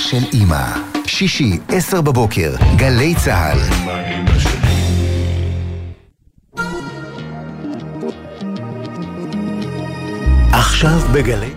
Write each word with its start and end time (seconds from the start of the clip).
של 0.00 0.24
אימא. 0.32 0.66
שישי, 1.06 1.58
עשר 1.68 2.00
בבוקר, 2.00 2.54
גלי 2.76 3.14
צה"ל. 3.14 3.58
עכשיו 10.52 11.00
בגלי... 11.12 11.50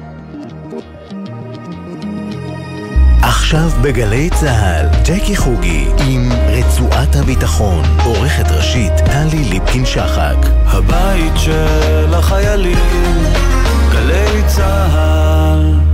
עכשיו 3.22 3.70
בגלי 3.82 4.30
צה"ל, 4.30 4.88
ג'קי 5.06 5.36
חוגי 5.36 5.86
עם 6.08 6.32
רצועת 6.32 7.16
הביטחון, 7.16 7.84
עורכת 8.06 8.52
ראשית 8.52 8.94
טלי 8.98 9.44
ליפקין-שחק. 9.44 10.38
הבית 10.66 11.34
של 11.38 12.14
החיילים, 12.14 13.24
גלי 13.92 14.44
צה"ל. 14.48 15.93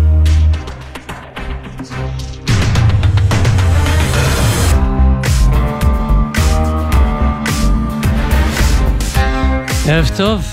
ערב 9.92 10.10
טוב. 10.18 10.46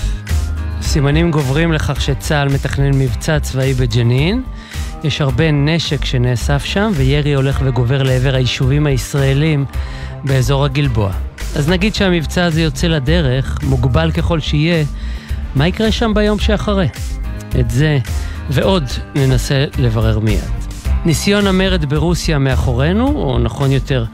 סימנים 0.81 1.31
גוברים 1.31 1.73
לכך 1.73 2.01
שצה"ל 2.01 2.49
מתכנן 2.49 2.99
מבצע 2.99 3.39
צבאי 3.39 3.73
בג'נין. 3.73 4.43
יש 5.03 5.21
הרבה 5.21 5.51
נשק 5.51 6.05
שנאסף 6.05 6.65
שם, 6.65 6.91
וירי 6.95 7.33
הולך 7.33 7.61
וגובר 7.65 8.03
לעבר 8.03 8.35
היישובים 8.35 8.87
הישראלים 8.87 9.65
באזור 10.23 10.65
הגלבוע. 10.65 11.11
אז 11.55 11.69
נגיד 11.69 11.95
שהמבצע 11.95 12.45
הזה 12.45 12.61
יוצא 12.61 12.87
לדרך, 12.87 13.59
מוגבל 13.63 14.11
ככל 14.11 14.39
שיהיה, 14.39 14.85
מה 15.55 15.67
יקרה 15.67 15.91
שם 15.91 16.13
ביום 16.15 16.39
שאחרי? 16.39 16.87
את 17.59 17.69
זה 17.69 17.99
ועוד 18.49 18.83
ננסה 19.15 19.65
לברר 19.77 20.19
מיד. 20.19 20.43
ניסיון 21.05 21.47
המרד 21.47 21.85
ברוסיה 21.85 22.39
מאחורינו, 22.39 23.07
או 23.07 23.39
נכון 23.39 23.71
יותר, 23.71 24.05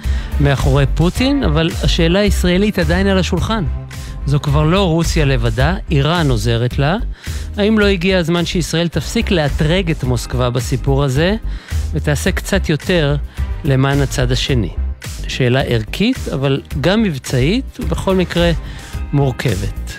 מאחורי 0.41 0.85
פוטין, 0.95 1.43
אבל 1.43 1.69
השאלה 1.83 2.19
הישראלית 2.19 2.79
עדיין 2.79 3.07
על 3.07 3.17
השולחן. 3.17 3.63
זו 4.25 4.39
כבר 4.39 4.63
לא 4.63 4.87
רוסיה 4.87 5.25
לבדה, 5.25 5.75
איראן 5.91 6.29
עוזרת 6.29 6.79
לה. 6.79 6.97
האם 7.57 7.79
לא 7.79 7.85
הגיע 7.85 8.17
הזמן 8.17 8.45
שישראל 8.45 8.87
תפסיק 8.87 9.31
לאתרג 9.31 9.91
את 9.91 10.03
מוסקבה 10.03 10.49
בסיפור 10.49 11.03
הזה, 11.03 11.35
ותעשה 11.93 12.31
קצת 12.31 12.69
יותר 12.69 13.15
למען 13.63 14.01
הצד 14.01 14.31
השני? 14.31 14.69
שאלה 15.27 15.61
ערכית, 15.61 16.17
אבל 16.33 16.61
גם 16.81 17.03
מבצעית, 17.03 17.79
ובכל 17.79 18.15
מקרה 18.15 18.51
מורכבת. 19.13 19.93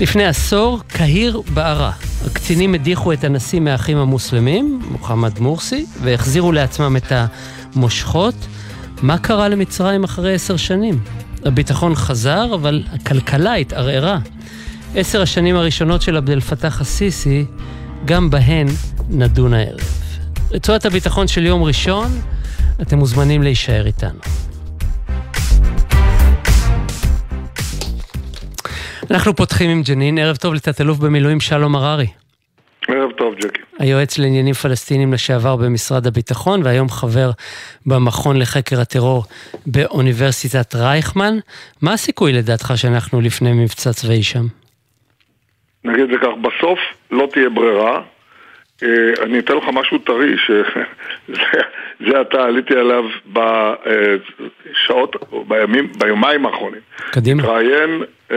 לפני 0.00 0.24
עשור, 0.24 0.80
קהיר 0.86 1.42
בערה. 1.54 1.92
הקצינים 2.26 2.74
הדיחו 2.74 3.12
את 3.12 3.24
הנשיא 3.24 3.60
מהאחים 3.60 3.96
המוסלמים, 3.96 4.82
מוחמד 4.90 5.38
מורסי, 5.38 5.86
והחזירו 6.02 6.52
לעצמם 6.52 6.96
את 6.96 7.12
המושכות. 7.74 8.34
מה 9.02 9.18
קרה 9.18 9.48
למצרים 9.48 10.04
אחרי 10.04 10.34
עשר 10.34 10.56
שנים? 10.56 11.00
הביטחון 11.44 11.94
חזר, 11.94 12.54
אבל 12.54 12.82
הכלכלה 12.92 13.54
התערערה. 13.54 14.18
עשר 14.96 15.22
השנים 15.22 15.56
הראשונות 15.56 16.02
של 16.02 16.16
עבד 16.16 16.30
אל 16.30 16.40
פתאח 16.40 16.80
א-סיסי, 16.80 17.44
גם 18.04 18.30
בהן 18.30 18.66
נדון 19.10 19.54
הערב. 19.54 19.80
רצועת 20.50 20.86
הביטחון 20.86 21.28
של 21.28 21.46
יום 21.46 21.62
ראשון, 21.62 22.06
אתם 22.82 22.98
מוזמנים 22.98 23.42
להישאר 23.42 23.86
איתנו. 23.86 24.18
אנחנו 29.10 29.36
פותחים 29.36 29.70
עם 29.70 29.82
ג'נין, 29.82 30.18
ערב 30.18 30.36
טוב 30.36 30.54
לתת-אלוף 30.54 30.98
במילואים 30.98 31.40
שלום 31.40 31.76
הררי. 31.76 32.06
ערב 32.88 33.10
טוב, 33.18 33.34
ג'קי. 33.34 33.63
היועץ 33.78 34.18
לעניינים 34.18 34.54
פלסטינים 34.54 35.12
לשעבר 35.12 35.56
במשרד 35.56 36.06
הביטחון, 36.06 36.62
והיום 36.62 36.88
חבר 36.88 37.30
במכון 37.86 38.38
לחקר 38.38 38.80
הטרור 38.80 39.24
באוניברסיטת 39.66 40.74
רייכמן. 40.74 41.34
מה 41.82 41.92
הסיכוי 41.92 42.32
לדעתך 42.32 42.72
שאנחנו 42.76 43.20
לפני 43.20 43.52
מבצע 43.52 43.92
צבאי 43.92 44.22
שם? 44.22 44.44
נגיד 45.84 46.00
את 46.00 46.08
זה 46.08 46.16
כך, 46.18 46.28
בסוף 46.42 46.78
לא 47.10 47.28
תהיה 47.32 47.48
ברירה. 47.48 48.02
אה, 48.82 48.88
אני 49.22 49.38
אתן 49.38 49.56
לך 49.56 49.64
משהו 49.72 49.98
טרי, 49.98 50.34
שזה 50.38 52.18
עתה 52.20 52.44
עליתי 52.44 52.74
עליו 52.74 53.04
בשעות, 53.26 55.16
בימים, 55.48 55.92
ביומיים 55.98 56.46
האחרונים. 56.46 56.80
קדימה. 57.10 57.42
התראיין 57.42 58.02
אה, 58.30 58.36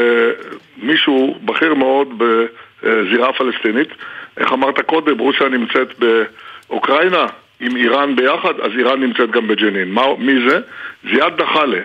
מישהו 0.78 1.40
בכיר 1.46 1.74
מאוד 1.74 2.08
בזירה 2.18 3.30
הפלסטינית. 3.30 3.90
איך 4.38 4.54
אמרת 4.54 4.80
קודם, 4.80 5.20
רוסיה 5.20 5.50
נמצאת 5.50 6.00
באוקראינה 6.00 7.26
עם 7.60 7.76
איראן 7.76 8.16
ביחד, 8.16 8.60
אז 8.60 8.72
איראן 8.78 9.00
נמצאת 9.00 9.32
גם 9.32 9.48
בג'נין. 9.48 9.92
מה, 9.92 10.02
מי 10.18 10.50
זה? 10.50 10.60
זיאד 11.12 11.42
דחאלה, 11.42 11.80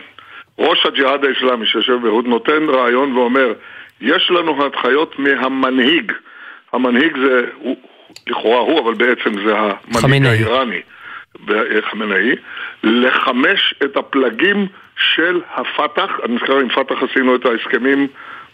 ראש 0.59 0.87
הג'יהאד 0.87 1.25
האסלאמי 1.25 1.67
שיושב 1.67 1.99
בהוד, 2.03 2.27
נותן 2.27 2.69
רעיון 2.69 3.17
ואומר, 3.17 3.53
יש 4.01 4.31
לנו 4.31 4.65
הנחיות 4.65 5.19
מהמנהיג. 5.19 6.13
המנהיג 6.73 7.17
זה, 7.17 7.45
הוא, 7.57 7.77
לכאורה 8.27 8.61
הוא, 8.61 8.81
אבל 8.81 8.95
בעצם 8.95 9.47
זה 9.47 9.59
המנהיג 9.59 9.97
חמינאי. 9.97 10.31
האיראני, 10.31 10.81
חמינאי, 11.91 12.35
לחמש 12.85 13.75
את 13.85 13.97
הפלגים 13.97 14.67
של 14.97 15.41
הפת"ח, 15.55 16.11
אני 16.25 16.35
מזכר 16.35 16.59
עם 16.59 16.69
פת"ח 16.69 17.03
עשינו 17.11 17.37
את 17.37 17.47
ההסכמים 17.47 18.07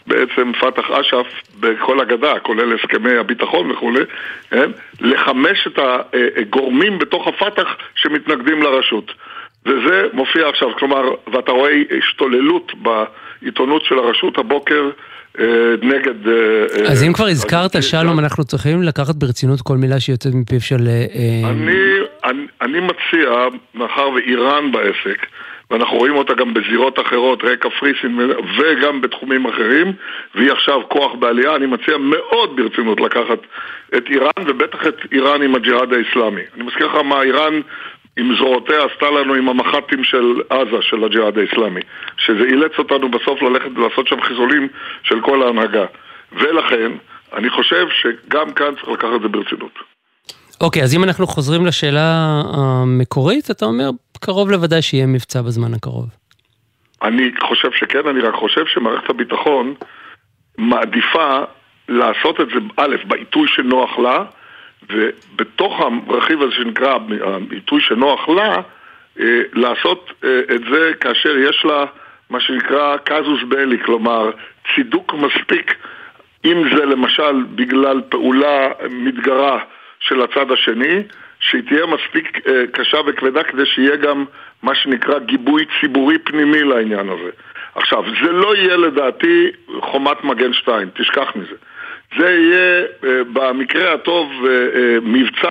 בעצם 0.07 0.51
פת"ח 0.53 0.91
אש"ף 0.91 1.27
בכל 1.59 1.99
הגדה, 1.99 2.39
כולל 2.39 2.75
הסכמי 2.75 3.17
הביטחון 3.17 3.71
וכולי, 3.71 4.03
כן? 4.49 4.71
לחמש 5.01 5.67
את 5.67 5.79
הגורמים 6.37 6.99
בתוך 6.99 7.27
הפת"ח 7.27 7.67
שמתנגדים 7.95 8.63
לרשות. 8.63 9.11
וזה 9.65 10.07
מופיע 10.13 10.49
עכשיו, 10.49 10.69
כלומר, 10.79 11.01
ואתה 11.33 11.51
רואה 11.51 11.71
השתוללות 11.97 12.71
בעיתונות 12.81 13.85
של 13.85 13.99
הרשות 13.99 14.37
הבוקר 14.37 14.89
אה, 15.39 15.45
נגד... 15.81 16.27
אה, 16.27 16.91
אז 16.91 17.03
אה, 17.03 17.07
אם 17.07 17.13
כבר 17.13 17.27
הזכרת, 17.27 17.75
אה, 17.75 17.81
שלום, 17.81 18.19
אנחנו 18.19 18.43
צריכים 18.43 18.83
לקחת 18.83 19.15
ברצינות 19.15 19.61
כל 19.61 19.77
מילה 19.77 19.99
שיוצאת 19.99 20.33
מפיו 20.35 20.61
של... 20.61 20.87
אה, 20.87 21.49
אני 22.61 22.79
מציע, 22.79 23.47
מאחר 23.75 24.09
ואיראן 24.09 24.71
בעסק, 24.71 25.25
ואנחנו 25.71 25.97
רואים 25.97 26.15
אותה 26.15 26.33
גם 26.33 26.53
בזירות 26.53 26.99
אחרות, 26.99 27.43
ראה 27.43 27.55
קפריסין 27.55 28.19
וגם 28.57 29.01
בתחומים 29.01 29.45
אחרים, 29.45 29.93
והיא 30.35 30.51
עכשיו 30.51 30.81
כוח 30.89 31.13
בעלייה, 31.13 31.55
אני 31.55 31.65
מציע 31.65 31.97
מאוד 31.97 32.55
ברצינות 32.55 33.01
לקחת 33.01 33.39
את 33.97 34.09
איראן, 34.09 34.45
ובטח 34.47 34.87
את 34.87 34.95
איראן 35.11 35.41
עם 35.41 35.55
הג'יהאד 35.55 35.93
האיסלאמי. 35.93 36.41
אני 36.55 36.63
מזכיר 36.63 36.87
לך 36.87 36.95
מה 36.95 37.21
איראן 37.21 37.61
עם 38.17 38.35
זרועותיה 38.35 38.77
עשתה 38.85 39.11
לנו 39.11 39.33
עם 39.33 39.49
המח"טים 39.49 40.03
של 40.03 40.41
עזה, 40.49 40.81
של 40.81 41.03
הג'יהאד 41.03 41.37
האיסלאמי, 41.37 41.81
שזה 42.17 42.43
אילץ 42.43 42.71
אותנו 42.77 43.09
בסוף 43.09 43.41
ללכת 43.41 43.69
ולעשות 43.75 44.07
שם 44.07 44.21
חיסולים 44.21 44.67
של 45.03 45.21
כל 45.21 45.43
ההנהגה. 45.43 45.85
ולכן, 46.31 46.91
אני 47.33 47.49
חושב 47.49 47.87
שגם 47.89 48.53
כאן 48.53 48.75
צריך 48.75 48.89
לקחת 48.89 49.15
את 49.15 49.21
זה 49.21 49.27
ברצינות. 49.27 49.98
אוקיי, 50.61 50.83
אז 50.83 50.95
אם 50.95 51.03
אנחנו 51.03 51.27
חוזרים 51.27 51.65
לשאלה 51.65 52.41
המקורית, 52.53 53.51
אתה 53.51 53.65
אומר, 53.65 53.89
קרוב 54.19 54.51
לוודאי 54.51 54.81
שיהיה 54.81 55.05
מבצע 55.05 55.41
בזמן 55.41 55.73
הקרוב. 55.73 56.05
אני 57.01 57.31
חושב 57.47 57.71
שכן, 57.71 58.07
אני 58.07 58.19
רק 58.19 58.33
חושב 58.33 58.65
שמערכת 58.65 59.09
הביטחון 59.09 59.73
מעדיפה 60.57 61.43
לעשות 61.89 62.41
את 62.41 62.47
זה, 62.47 62.59
א', 62.77 62.95
בעיתוי 63.07 63.47
שנוח 63.47 63.99
לה, 63.99 64.23
ובתוך 64.89 65.73
הרכיב 66.07 66.41
הזה 66.41 66.51
שנקרא 66.55 66.97
העיתוי 67.51 67.81
שנוח 67.81 68.29
לה, 68.29 68.55
אה, 69.19 69.41
לעשות 69.53 70.11
אה, 70.23 70.39
את 70.55 70.61
זה 70.71 70.91
כאשר 70.99 71.37
יש 71.37 71.65
לה 71.65 71.85
מה 72.29 72.39
שנקרא 72.39 72.97
קזוס 72.97 73.43
בלי, 73.47 73.77
כלומר 73.85 74.31
צידוק 74.75 75.13
מספיק, 75.13 75.75
אם 76.45 76.63
זה 76.75 76.85
למשל 76.85 77.43
בגלל 77.55 78.01
פעולה 78.09 78.67
מתגרה 78.89 79.59
של 79.99 80.21
הצד 80.21 80.51
השני, 80.51 81.03
שהיא 81.39 81.61
תהיה 81.67 81.85
מספיק 81.85 82.47
אה, 82.47 82.63
קשה 82.71 82.97
וכבדה 83.07 83.43
כדי 83.43 83.65
שיהיה 83.65 83.95
גם 83.95 84.25
מה 84.63 84.75
שנקרא 84.75 85.19
גיבוי 85.19 85.65
ציבורי 85.79 86.19
פנימי 86.19 86.63
לעניין 86.63 87.09
הזה. 87.09 87.29
עכשיו, 87.75 88.03
זה 88.23 88.31
לא 88.31 88.55
יהיה 88.55 88.77
לדעתי 88.77 89.49
חומת 89.79 90.23
מגן 90.23 90.53
2, 90.53 90.89
תשכח 90.93 91.35
מזה. 91.35 91.55
זה 92.17 92.31
יהיה 92.31 92.85
אה, 93.03 93.23
במקרה 93.33 93.93
הטוב 93.93 94.31
אה, 94.47 94.97
מבצע 95.01 95.49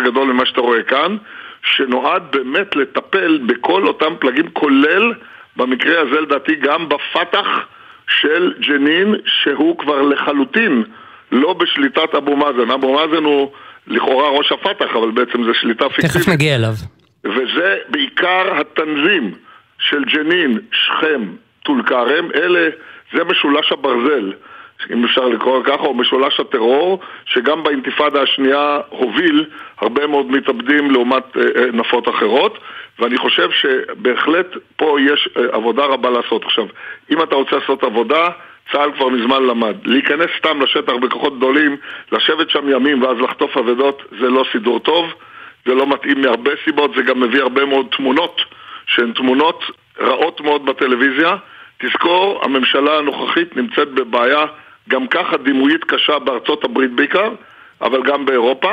גדול 0.00 0.32
ממה 0.32 0.46
שאתה 0.46 0.60
רואה 0.60 0.82
כאן, 0.82 1.16
שנועד 1.62 2.22
באמת 2.30 2.76
לטפל 2.76 3.40
בכל 3.46 3.86
אותם 3.86 4.14
פלגים, 4.18 4.50
כולל 4.50 5.12
במקרה 5.56 6.00
הזה 6.00 6.20
לדעתי 6.20 6.54
גם 6.54 6.88
בפתח 6.88 7.46
של 8.08 8.52
ג'נין, 8.60 9.14
שהוא 9.24 9.78
כבר 9.78 10.02
לחלוטין 10.02 10.84
לא 11.32 11.52
בשליטת 11.52 12.14
אבו 12.14 12.36
מאזן. 12.36 12.70
אבו 12.70 12.92
מאזן 12.92 13.24
הוא 13.24 13.52
לכאורה 13.90 14.28
ראש 14.28 14.52
הפתח, 14.52 14.96
אבל 14.96 15.10
בעצם 15.10 15.44
זה 15.44 15.50
שליטה 15.54 15.88
פיקטיבית. 15.88 16.16
תכף 16.16 16.28
נגיע 16.28 16.54
אליו. 16.54 16.72
וזה 17.24 17.76
בעיקר 17.88 18.60
התנזים 18.60 19.34
של 19.78 20.04
ג'נין, 20.04 20.58
שכם, 20.72 21.22
טול 21.62 21.82
כרם, 21.86 22.30
אלה, 22.34 22.68
זה 23.12 23.24
משולש 23.24 23.72
הברזל 23.72 24.32
אם 24.92 25.04
אפשר 25.04 25.28
לקרוא 25.28 25.64
ככה, 25.64 25.82
או 25.82 25.94
משולש 25.94 26.40
הטרור, 26.40 27.00
שגם 27.24 27.62
באינתיפאדה 27.62 28.22
השנייה 28.22 28.78
הוביל 28.88 29.44
הרבה 29.78 30.06
מאוד 30.06 30.30
מתאבדים 30.30 30.90
לעומת 30.90 31.36
אה, 31.36 31.42
אה, 31.42 31.66
נפות 31.72 32.08
אחרות, 32.08 32.58
ואני 32.98 33.18
חושב 33.18 33.50
שבהחלט 33.50 34.46
פה 34.76 34.96
יש 35.00 35.28
אה, 35.36 35.42
עבודה 35.52 35.84
רבה 35.84 36.10
לעשות. 36.10 36.44
עכשיו, 36.44 36.64
אם 37.10 37.22
אתה 37.22 37.34
רוצה 37.34 37.56
לעשות 37.56 37.82
עבודה, 37.82 38.28
צה"ל 38.72 38.92
כבר 38.92 39.08
מזמן 39.08 39.42
למד. 39.42 39.76
להיכנס 39.84 40.30
סתם 40.38 40.62
לשטח 40.62 40.92
בכוחות 40.92 41.36
גדולים, 41.36 41.76
לשבת 42.12 42.50
שם 42.50 42.68
ימים 42.68 43.02
ואז 43.02 43.18
לחטוף 43.18 43.56
אבדות, 43.56 44.02
זה 44.20 44.28
לא 44.28 44.44
סידור 44.52 44.78
טוב, 44.78 45.06
זה 45.66 45.74
לא 45.74 45.86
מתאים 45.86 46.20
מהרבה 46.20 46.50
סיבות, 46.64 46.90
זה 46.96 47.02
גם 47.02 47.20
מביא 47.20 47.42
הרבה 47.42 47.64
מאוד 47.64 47.86
תמונות, 47.96 48.40
שהן 48.86 49.12
תמונות 49.12 49.64
רעות 50.00 50.40
מאוד 50.40 50.66
בטלוויזיה. 50.66 51.36
תזכור, 51.78 52.40
הממשלה 52.44 52.98
הנוכחית 52.98 53.56
נמצאת 53.56 53.88
בבעיה 53.88 54.44
גם 54.88 55.06
ככה 55.06 55.36
דימויית 55.36 55.84
קשה 55.84 56.18
בארצות 56.18 56.64
הברית 56.64 56.90
בעיקר, 56.92 57.30
אבל 57.82 58.02
גם 58.02 58.26
באירופה, 58.26 58.72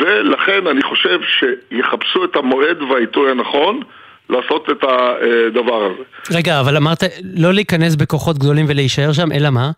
ולכן 0.00 0.66
אני 0.66 0.82
חושב 0.82 1.20
שיחפשו 1.22 2.24
את 2.24 2.36
המועד 2.36 2.82
והעיתוי 2.82 3.30
הנכון 3.30 3.80
לעשות 4.30 4.70
את 4.70 4.84
הדבר 4.84 5.84
הזה. 5.84 6.02
רגע, 6.38 6.60
אבל 6.60 6.76
אמרת 6.76 7.02
לא 7.34 7.52
להיכנס 7.52 7.96
בכוחות 7.96 8.38
גדולים 8.38 8.66
ולהישאר 8.68 9.12
שם, 9.12 9.32
אלא 9.32 9.50
מה? 9.50 9.70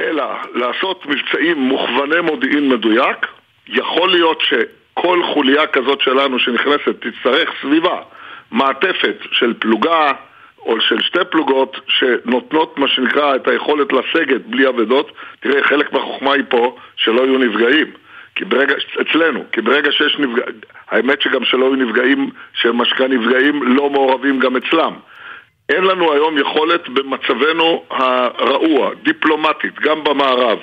אלא 0.00 0.24
לעשות 0.54 1.06
מבצעים 1.06 1.58
מוכווני 1.58 2.20
מודיעין 2.20 2.68
מדויק. 2.68 3.26
יכול 3.68 4.10
להיות 4.10 4.40
שכל 4.40 5.22
חוליה 5.34 5.66
כזאת 5.66 6.00
שלנו 6.00 6.38
שנכנסת 6.38 6.94
תצטרך 7.00 7.50
סביבה 7.62 8.00
מעטפת 8.50 9.16
של 9.32 9.54
פלוגה, 9.58 10.12
או 10.66 10.80
של 10.80 11.00
שתי 11.00 11.18
פלוגות 11.30 11.76
שנותנות 11.88 12.78
מה 12.78 12.88
שנקרא 12.88 13.36
את 13.36 13.48
היכולת 13.48 13.88
לסגת 13.92 14.40
בלי 14.46 14.68
אבדות, 14.68 15.12
תראה, 15.40 15.62
חלק 15.64 15.92
מהחוכמה 15.92 16.32
היא 16.32 16.44
פה 16.48 16.76
שלא 16.96 17.22
יהיו 17.22 17.38
נפגעים. 17.38 17.86
כי 18.34 18.44
ברגע, 18.44 18.74
אצלנו, 19.00 19.44
כי 19.52 19.60
ברגע 19.60 19.92
שיש 19.92 20.18
נפגעים, 20.18 20.54
האמת 20.90 21.22
שגם 21.22 21.44
שלא 21.44 21.64
יהיו 21.64 21.76
נפגעים, 21.76 22.30
שמה 22.54 22.84
שנקרא 22.84 23.08
נפגעים 23.08 23.62
לא 23.62 23.90
מעורבים 23.90 24.38
גם 24.38 24.56
אצלם. 24.56 24.94
אין 25.68 25.84
לנו 25.84 26.12
היום 26.12 26.38
יכולת 26.38 26.88
במצבנו 26.88 27.84
הרעוע, 27.90 28.90
דיפלומטית, 29.02 29.80
גם 29.80 30.04
במערב 30.04 30.58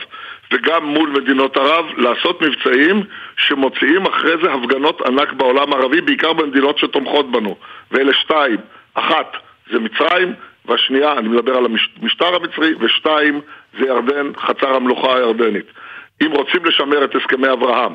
וגם 0.54 0.86
מול 0.86 1.10
מדינות 1.10 1.58
ערב, 1.58 1.86
לעשות 1.98 2.42
מבצעים 2.42 3.04
שמוציאים 3.38 4.06
אחרי 4.06 4.34
זה 4.44 4.54
הפגנות 4.54 5.02
ענק 5.02 5.34
בעולם 5.34 5.74
הערבי, 5.74 6.02
בעיקר 6.02 6.34
במדינות 6.34 6.78
שתומכות 6.78 7.32
בנו. 7.32 7.56
ואלה 7.92 8.14
שתיים. 8.14 8.58
אחת, 8.94 9.34
זה 9.72 9.80
מצרים, 9.80 10.34
והשנייה, 10.66 11.14
אני 11.14 11.28
מדבר 11.28 11.58
על 11.58 11.66
המשטר 12.02 12.36
המצרי, 12.36 12.74
ושתיים, 12.80 13.42
זה 13.80 13.86
ירדן, 13.86 14.32
חצר 14.38 14.76
המלוכה 14.76 15.16
הירדנית. 15.16 15.66
אם 16.22 16.32
רוצים 16.32 16.66
לשמר 16.66 17.04
את 17.04 17.16
הסכמי 17.16 17.52
אברהם, 17.52 17.94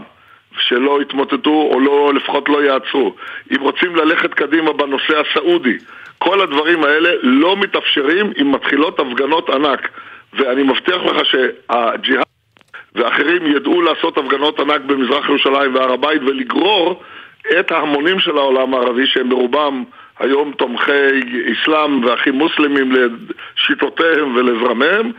שלא 0.59 1.03
יתמוטטו 1.03 1.69
או 1.73 1.81
לא, 1.81 2.13
לפחות 2.15 2.49
לא 2.49 2.63
יעצרו, 2.63 3.15
אם 3.53 3.61
רוצים 3.61 3.97
ללכת 3.97 4.35
קדימה 4.35 4.73
בנושא 4.73 5.21
הסעודי, 5.21 5.79
כל 6.19 6.41
הדברים 6.41 6.85
האלה 6.85 7.11
לא 7.23 7.57
מתאפשרים 7.57 8.33
אם 8.41 8.53
מתחילות 8.53 9.01
הפגנות 9.01 9.51
ענק. 9.51 9.89
ואני 10.39 10.63
מבטיח 10.63 10.97
לך 10.97 11.27
שהג'יהאד 11.27 12.25
ואחרים 12.95 13.47
ידעו 13.47 13.83
לעשות 13.83 14.19
הפגנות 14.19 14.61
ענק 14.61 14.81
במזרח 14.81 15.29
ירושלים 15.29 15.75
והר 15.75 15.93
הבית 15.93 16.23
ולגרור 16.23 17.03
את 17.61 17.73
ההמונים 17.73 18.21
של 18.21 18.39
העולם 18.39 18.75
הערבי 18.75 19.07
שהם 19.07 19.29
ברובם 19.29 19.85
היום 20.19 20.53
תומכי 20.53 20.93
אסלאם 21.53 22.05
ואחים 22.05 22.35
מוסלמים 22.35 22.93
לשיטותיהם 22.93 24.37
ולזרמיהם 24.37 25.13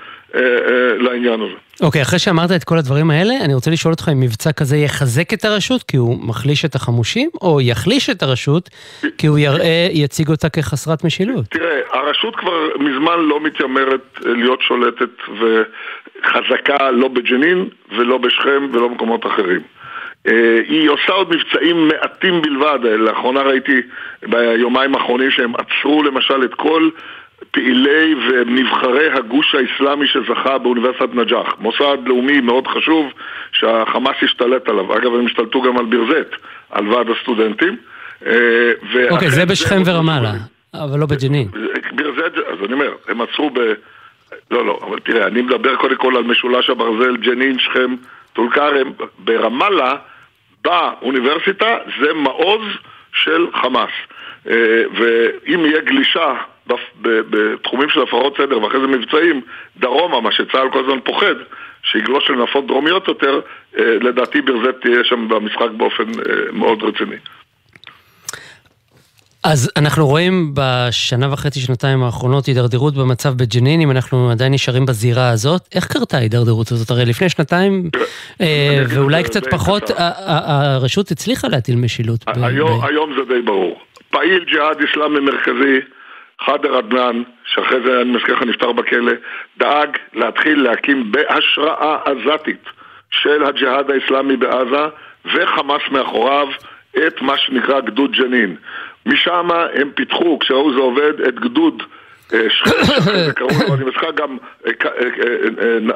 לעניין 0.99 1.41
הזה. 1.41 1.53
אוקיי, 1.81 2.01
okay, 2.01 2.05
אחרי 2.05 2.19
שאמרת 2.19 2.51
את 2.51 2.63
כל 2.63 2.77
הדברים 2.77 3.11
האלה, 3.11 3.33
אני 3.45 3.53
רוצה 3.53 3.71
לשאול 3.71 3.93
אותך 3.93 4.09
אם 4.11 4.19
מבצע 4.19 4.51
כזה 4.51 4.77
יחזק 4.77 5.33
את 5.33 5.45
הרשות 5.45 5.83
כי 5.83 5.97
הוא 5.97 6.17
מחליש 6.27 6.65
את 6.65 6.75
החמושים, 6.75 7.29
או 7.41 7.61
יחליש 7.61 8.09
את 8.09 8.23
הרשות 8.23 8.69
כי 9.17 9.27
הוא 9.27 9.39
יראה, 9.39 9.87
יציג 9.91 10.29
אותה 10.29 10.49
כחסרת 10.49 11.03
משילות? 11.03 11.45
תראה, 11.45 11.79
הרשות 11.93 12.35
כבר 12.35 12.67
מזמן 12.79 13.19
לא 13.19 13.39
מתיימרת 13.39 14.19
להיות 14.25 14.61
שולטת 14.61 15.09
וחזקה 15.39 16.91
לא 16.91 17.07
בג'נין 17.07 17.69
ולא 17.97 18.17
בשכם 18.17 18.69
ולא 18.73 18.87
במקומות 18.87 19.25
אחרים. 19.25 19.61
אה, 20.27 20.59
היא 20.67 20.89
עושה 20.89 21.11
עוד 21.11 21.35
מבצעים 21.35 21.87
מעטים 21.87 22.41
בלבד, 22.41 22.79
לאחרונה 22.83 23.41
ראיתי 23.41 23.81
ביומיים 24.27 24.95
האחרונים 24.95 25.31
שהם 25.31 25.53
עצרו 25.55 26.03
למשל 26.03 26.43
את 26.43 26.53
כל 26.53 26.89
פעילי 27.55 28.15
ונבחרי 28.15 29.11
הגוש 29.11 29.55
האסלאמי 29.55 30.07
שזכה 30.07 30.57
באוניברסיטת 30.57 31.13
נג'אח. 31.13 31.55
מוסד 31.59 31.97
לאומי 32.05 32.41
מאוד 32.41 32.67
חשוב 32.67 33.05
שהחמאס 33.51 34.15
השתלט 34.21 34.69
עליו. 34.69 34.97
אגב, 34.97 35.15
הם 35.15 35.25
השתלטו 35.25 35.61
גם 35.61 35.77
על 35.77 35.85
בירזט, 35.85 36.35
על 36.69 36.87
ועד 36.87 37.07
הסטודנטים. 37.09 37.77
אה, 38.25 38.31
אוקיי, 39.09 39.29
זה 39.29 39.45
בשכם 39.45 39.81
ורמאללה, 39.85 40.31
אבל 40.73 40.99
לא 40.99 41.05
בג'נין. 41.05 41.47
בירזט, 41.91 42.37
אז 42.37 42.65
אני 42.65 42.73
אומר, 42.73 42.91
הם 43.07 43.21
עצרו 43.21 43.49
ב... 43.49 43.59
לא, 44.51 44.65
לא, 44.65 44.79
אבל 44.87 44.99
תראה, 44.99 45.27
אני 45.27 45.41
מדבר 45.41 45.75
קודם 45.75 45.95
כל 45.95 46.17
על 46.17 46.23
משולש 46.23 46.69
הברזל, 46.69 47.17
ג'נין, 47.17 47.59
שכם, 47.59 47.95
טול 48.33 48.49
כרם. 48.51 48.91
ברמאללה 49.19 49.93
באוניברסיטה 50.63 51.77
זה 52.01 52.13
מעוז 52.13 52.61
של 53.13 53.47
חמאס. 53.61 53.91
אה, 54.49 54.83
ואם 54.97 55.65
יהיה 55.65 55.81
גלישה 55.81 56.33
בתחומים 57.01 57.89
של 57.89 58.01
הפרות 58.01 58.37
סדר 58.37 58.61
ואחרי 58.61 58.79
זה 58.79 58.87
מבצעים 58.87 59.41
דרומה, 59.77 60.21
מה 60.21 60.31
שצה"ל 60.31 60.69
כל 60.71 60.79
הזמן 60.79 60.99
פוחד, 60.99 61.35
שיגלוש 61.83 62.29
לנפות 62.29 62.67
דרומיות 62.67 63.07
יותר, 63.07 63.39
אה, 63.77 63.83
לדעתי 64.01 64.41
ברזט 64.41 64.81
תהיה 64.81 65.03
שם 65.03 65.27
במשחק 65.27 65.69
באופן 65.77 66.03
אה, 66.03 66.51
מאוד 66.51 66.83
רציני. 66.83 67.15
אז 69.43 69.71
אנחנו 69.77 70.07
רואים 70.07 70.51
בשנה 70.53 71.33
וחצי, 71.33 71.59
שנתיים 71.59 72.03
האחרונות 72.03 72.45
הידרדרות 72.45 72.93
במצב 72.95 73.33
בג'נין, 73.37 73.81
אם 73.81 73.91
אנחנו 73.91 74.31
עדיין 74.31 74.53
נשארים 74.53 74.85
בזירה 74.85 75.29
הזאת. 75.29 75.61
איך 75.75 75.87
קרתה 75.87 76.17
ההידרדרות 76.17 76.71
הזאת? 76.71 76.89
הרי 76.89 77.05
לפני 77.05 77.29
שנתיים, 77.29 77.89
אה, 78.41 78.83
ואולי 78.89 79.23
קצת 79.23 79.47
פחות, 79.51 79.83
הרשות 79.97 81.11
הצליחה 81.11 81.47
להטיל 81.47 81.75
משילות. 81.75 82.25
היום 82.83 83.13
זה 83.17 83.33
די 83.33 83.41
ברור. 83.41 83.79
פעיל 84.09 84.43
ג'יהאד 84.43 84.77
אסלאמי 84.91 85.19
מרכזי, 85.19 85.79
חאדר 86.41 86.77
עדנאן, 86.77 87.23
שאחרי 87.45 87.81
זה 87.85 88.01
אני 88.01 88.11
מזכיר 88.11 88.35
לך 88.35 88.41
נפטר 88.41 88.71
בכלא, 88.71 89.11
דאג 89.57 89.97
להתחיל 90.13 90.63
להקים 90.63 91.11
בהשראה 91.11 91.97
עזתית 92.05 92.69
של 93.11 93.43
הג'יהאד 93.43 93.91
האסלאמי 93.91 94.37
בעזה 94.37 94.85
וחמאס 95.25 95.81
מאחוריו 95.91 96.47
את 97.07 97.21
מה 97.21 97.37
שנקרא 97.37 97.79
גדוד 97.79 98.11
ג'נין. 98.11 98.55
משם 99.05 99.49
הם 99.73 99.91
פיתחו, 99.95 100.39
כשראו 100.39 100.73
זה 100.73 100.79
עובד, 100.79 101.21
את 101.21 101.35
גדוד 101.35 101.83
אה, 102.33 102.39
אני 103.73 103.85
מזכיר 103.85 104.11
גם 104.15 104.37
אה, 104.67 104.71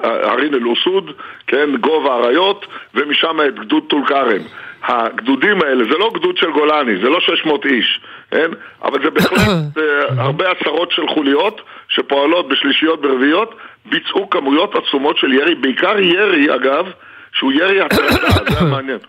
אה, 0.04 0.32
ערין 0.32 0.54
אל-אוסוד, 0.54 1.12
כן, 1.48 1.76
גובה 1.76 2.14
האריות, 2.14 2.66
ומשם 2.96 3.40
את 3.48 3.60
גדוד 3.60 3.84
טול 3.88 4.06
כרם. 4.06 4.42
הגדודים 4.84 5.62
האלה, 5.62 5.84
זה 5.84 5.98
לא 5.98 6.12
גדוד 6.14 6.38
של 6.38 6.52
גולני, 6.52 6.98
זה 7.02 7.10
לא 7.10 7.20
600 7.20 7.66
איש, 7.66 8.02
כן? 8.32 8.52
אבל 8.84 9.04
זה 9.04 9.10
בהחלט 9.10 9.38
הרבה 10.26 10.46
עשרות 10.52 10.92
של 10.92 11.08
חוליות 11.08 11.62
שפועלות 11.90 12.48
בשלישיות 12.48 13.02
ברביעיות, 13.02 13.56
ביצעו 13.86 14.30
כמויות 14.30 14.76
עצומות 14.76 15.18
של 15.18 15.34
ירי, 15.34 15.56
בעיקר 15.56 16.00
ירי, 16.00 16.56
אגב, 16.56 16.92
שהוא 17.34 17.52
ירי 17.52 17.82
הטרדה, 17.86 18.50
זה 18.50 18.60
המעניין. 18.60 19.00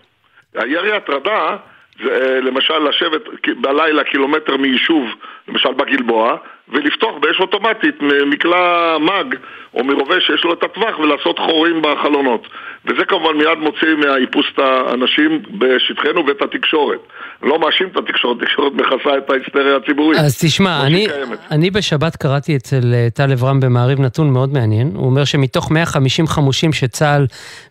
הירי 0.55 0.91
הטרדה 0.91 1.57
זה 2.03 2.09
אה, 2.11 2.41
למשל 2.41 2.79
לשבת 2.89 3.21
בלילה 3.61 4.03
קילומטר 4.03 4.57
מיישוב, 4.57 5.09
למשל 5.47 5.73
בגלבוע, 5.73 6.37
ולפתוח 6.71 7.15
באש 7.21 7.39
אוטומטית 7.39 7.95
מקלע 8.25 8.97
מאג 8.99 9.35
או 9.73 9.83
מרובה 9.83 10.15
שיש 10.21 10.43
לו 10.43 10.53
את 10.53 10.63
הטווח 10.63 10.99
ולעשות 10.99 11.39
חורים 11.39 11.81
בחלונות. 11.81 12.47
וזה 12.85 13.05
כמובן 13.05 13.37
מיד 13.37 13.57
מוציא 13.57 13.95
מהאיפוס 13.97 14.45
את 14.53 14.59
האנשים 14.59 15.41
בשטחנו 15.57 16.27
ואת 16.27 16.41
התקשורת. 16.41 16.99
לא 17.43 17.59
מאשים 17.59 17.87
את 17.87 17.97
התקשורת, 17.97 18.37
התקשורת 18.41 18.73
מכסה 18.73 19.17
את 19.17 19.29
ההיסטריה 19.29 19.75
הציבורית. 19.75 20.19
אז 20.19 20.37
תשמע, 20.41 20.85
אני, 20.85 21.07
אני 21.51 21.71
בשבת 21.71 22.15
קראתי 22.15 22.55
אצל 22.55 22.93
אה, 22.93 23.07
טל 23.13 23.31
אברהם 23.31 23.59
במעריב 23.59 23.99
נתון 23.99 24.29
מאוד 24.29 24.53
מעניין. 24.53 24.91
הוא 24.95 25.05
אומר 25.05 25.25
שמתוך 25.25 25.71
150 25.71 26.27
חמושים 26.27 26.73
שצה"ל 26.73 27.25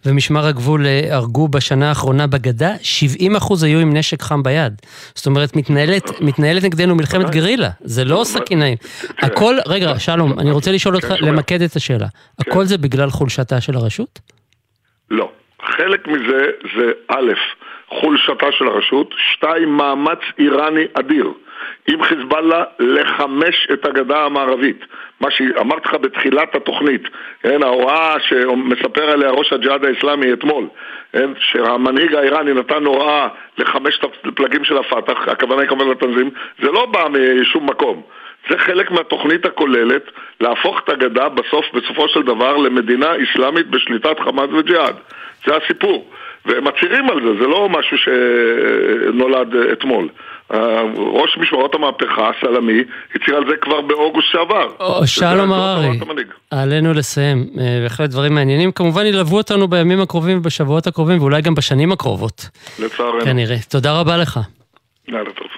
ומשמר 0.07 0.47
הגבול 0.47 0.87
אה, 0.87 1.01
הרגו 1.11 1.49
בשנה 1.49 1.89
האחרונה 1.89 2.27
בגדה, 2.27 2.71
70 2.83 3.37
אחוז 3.37 3.63
היו 3.63 3.79
עם 3.79 3.97
נשק 3.97 4.23
חם 4.23 4.43
ביד. 4.43 4.73
זאת 5.15 5.27
אומרת, 5.27 5.57
מתנהלת, 5.57 6.21
מתנהלת 6.21 6.65
נגדנו 6.65 6.95
מלחמת 6.95 7.31
גרילה, 7.31 7.71
זה 7.81 8.05
לא 8.05 8.23
סכינאים. 8.25 8.77
הכל, 9.19 9.55
רגע, 9.67 9.99
שלום, 9.99 10.39
אני 10.39 10.51
רוצה 10.51 10.73
לשאול 10.73 10.95
אותך, 10.95 11.09
כן, 11.09 11.27
למקד 11.27 11.63
את 11.63 11.77
השאלה. 11.77 11.90
כן. 11.99 12.51
הכל 12.51 12.65
זה 12.65 12.79
בגלל 12.79 13.11
חולשתה 13.11 13.61
של 13.61 13.77
הרשות? 13.77 14.21
לא. 15.11 15.31
חלק 15.63 16.09
מזה 16.09 16.51
זה 16.77 16.93
א', 17.09 17.33
חולשתה 17.89 18.47
של 18.59 18.69
הרשות, 18.69 19.15
שתיים, 19.33 19.77
מאמץ 19.77 20.19
איראני 20.39 20.85
אדיר. 20.95 21.33
עם 21.89 22.03
חיזבאללה 22.03 22.65
לחמש 22.79 23.69
את 23.73 23.87
הגדה 23.87 24.25
המערבית. 24.25 24.85
מה 25.21 25.31
שאמרתי 25.31 25.89
לך 25.89 25.95
בתחילת 25.95 26.55
התוכנית, 26.55 27.03
כן, 27.43 27.63
ההוראה 27.63 28.17
שמספר 28.21 29.11
עליה 29.11 29.31
ראש 29.31 29.53
הג'יהאד 29.53 29.85
האסלאמי 29.85 30.33
אתמול, 30.33 30.69
כן, 31.13 31.31
שהמנהיג 31.39 32.15
האיראני 32.15 32.55
נתן 32.55 32.85
הוראה 32.85 33.29
לחמש 33.59 33.99
את 33.99 34.27
הפלגים 34.27 34.65
של 34.65 34.79
הפת"ח, 34.79 35.29
הכוונה 35.29 35.61
היא 35.61 35.69
כמובן 35.69 35.91
לתנזים, 35.91 36.31
זה 36.63 36.71
לא 36.71 36.87
בא 36.87 37.07
משום 37.09 37.71
מקום. 37.71 38.03
זה 38.49 38.59
חלק 38.59 38.91
מהתוכנית 38.91 39.45
הכוללת 39.47 40.03
להפוך 40.41 40.81
את 40.85 40.89
הגדה 40.89 41.29
בסוף, 41.29 41.67
בסופו 41.75 42.09
של 42.09 42.23
דבר 42.23 42.57
למדינה 42.57 43.07
אסלאמית 43.17 43.67
בשליטת 43.67 44.21
חמאס 44.25 44.51
וג'יהאד. 44.59 44.95
זה 45.47 45.53
הסיפור. 45.57 46.11
והם 46.47 46.65
מצהירים 46.65 47.11
על 47.11 47.21
זה, 47.23 47.41
זה 47.41 47.47
לא 47.47 47.69
משהו 47.69 47.97
שנולד 47.99 49.55
אתמול. 49.73 50.09
ראש 50.97 51.39
משמרות 51.39 51.75
המהפכה, 51.75 52.31
סלמי, 52.41 52.85
הצהיר 53.15 53.37
על 53.37 53.45
זה 53.49 53.57
כבר 53.57 53.81
באוגוסט 53.81 54.29
שעבר. 54.33 54.69
שלום 55.07 55.53
הררי, 55.53 55.89
עלינו 56.51 56.93
לסיים. 56.93 57.47
אה, 57.61 57.81
בהחלט 57.83 58.11
דברים 58.11 58.35
מעניינים. 58.35 58.73
כמובן 58.73 59.07
ילוו 59.07 59.37
אותנו 59.37 59.69
בימים 59.69 60.01
הקרובים 60.01 60.39
ובשבועות 60.39 60.87
הקרובים, 60.87 61.21
ואולי 61.21 61.43
גם 61.43 61.55
בשנים 61.55 61.93
הקרובות. 61.93 62.49
לצערנו. 62.79 63.21
כנראה. 63.21 63.57
תודה 63.71 64.01
רבה 64.01 64.17
לך. 64.17 64.41
לילה 65.09 65.31
טוב. 65.33 65.50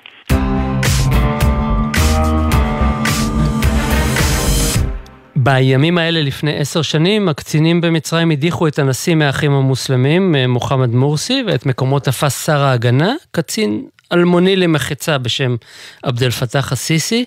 בימים 5.43 5.99
האלה 5.99 6.23
לפני 6.23 6.59
עשר 6.59 6.83
שנים, 6.83 7.29
הקצינים 7.29 7.81
במצרים 7.81 8.31
הדיחו 8.31 8.67
את 8.67 8.79
הנשיא 8.79 9.15
מהאחים 9.15 9.53
המוסלמים, 9.53 10.35
אה, 10.35 10.47
מוחמד 10.47 10.89
מורסי, 10.89 11.43
ואת 11.47 11.67
מקומו 11.67 11.99
תפס 11.99 12.47
שר 12.47 12.63
ההגנה, 12.63 13.15
קצין 13.31 13.85
אלמוני 14.13 14.57
למחצה 14.57 15.19
בשם 15.19 15.57
עבד 16.03 16.23
אל 16.23 16.31
פתאח 16.31 16.73
א-סיסי. 16.73 17.25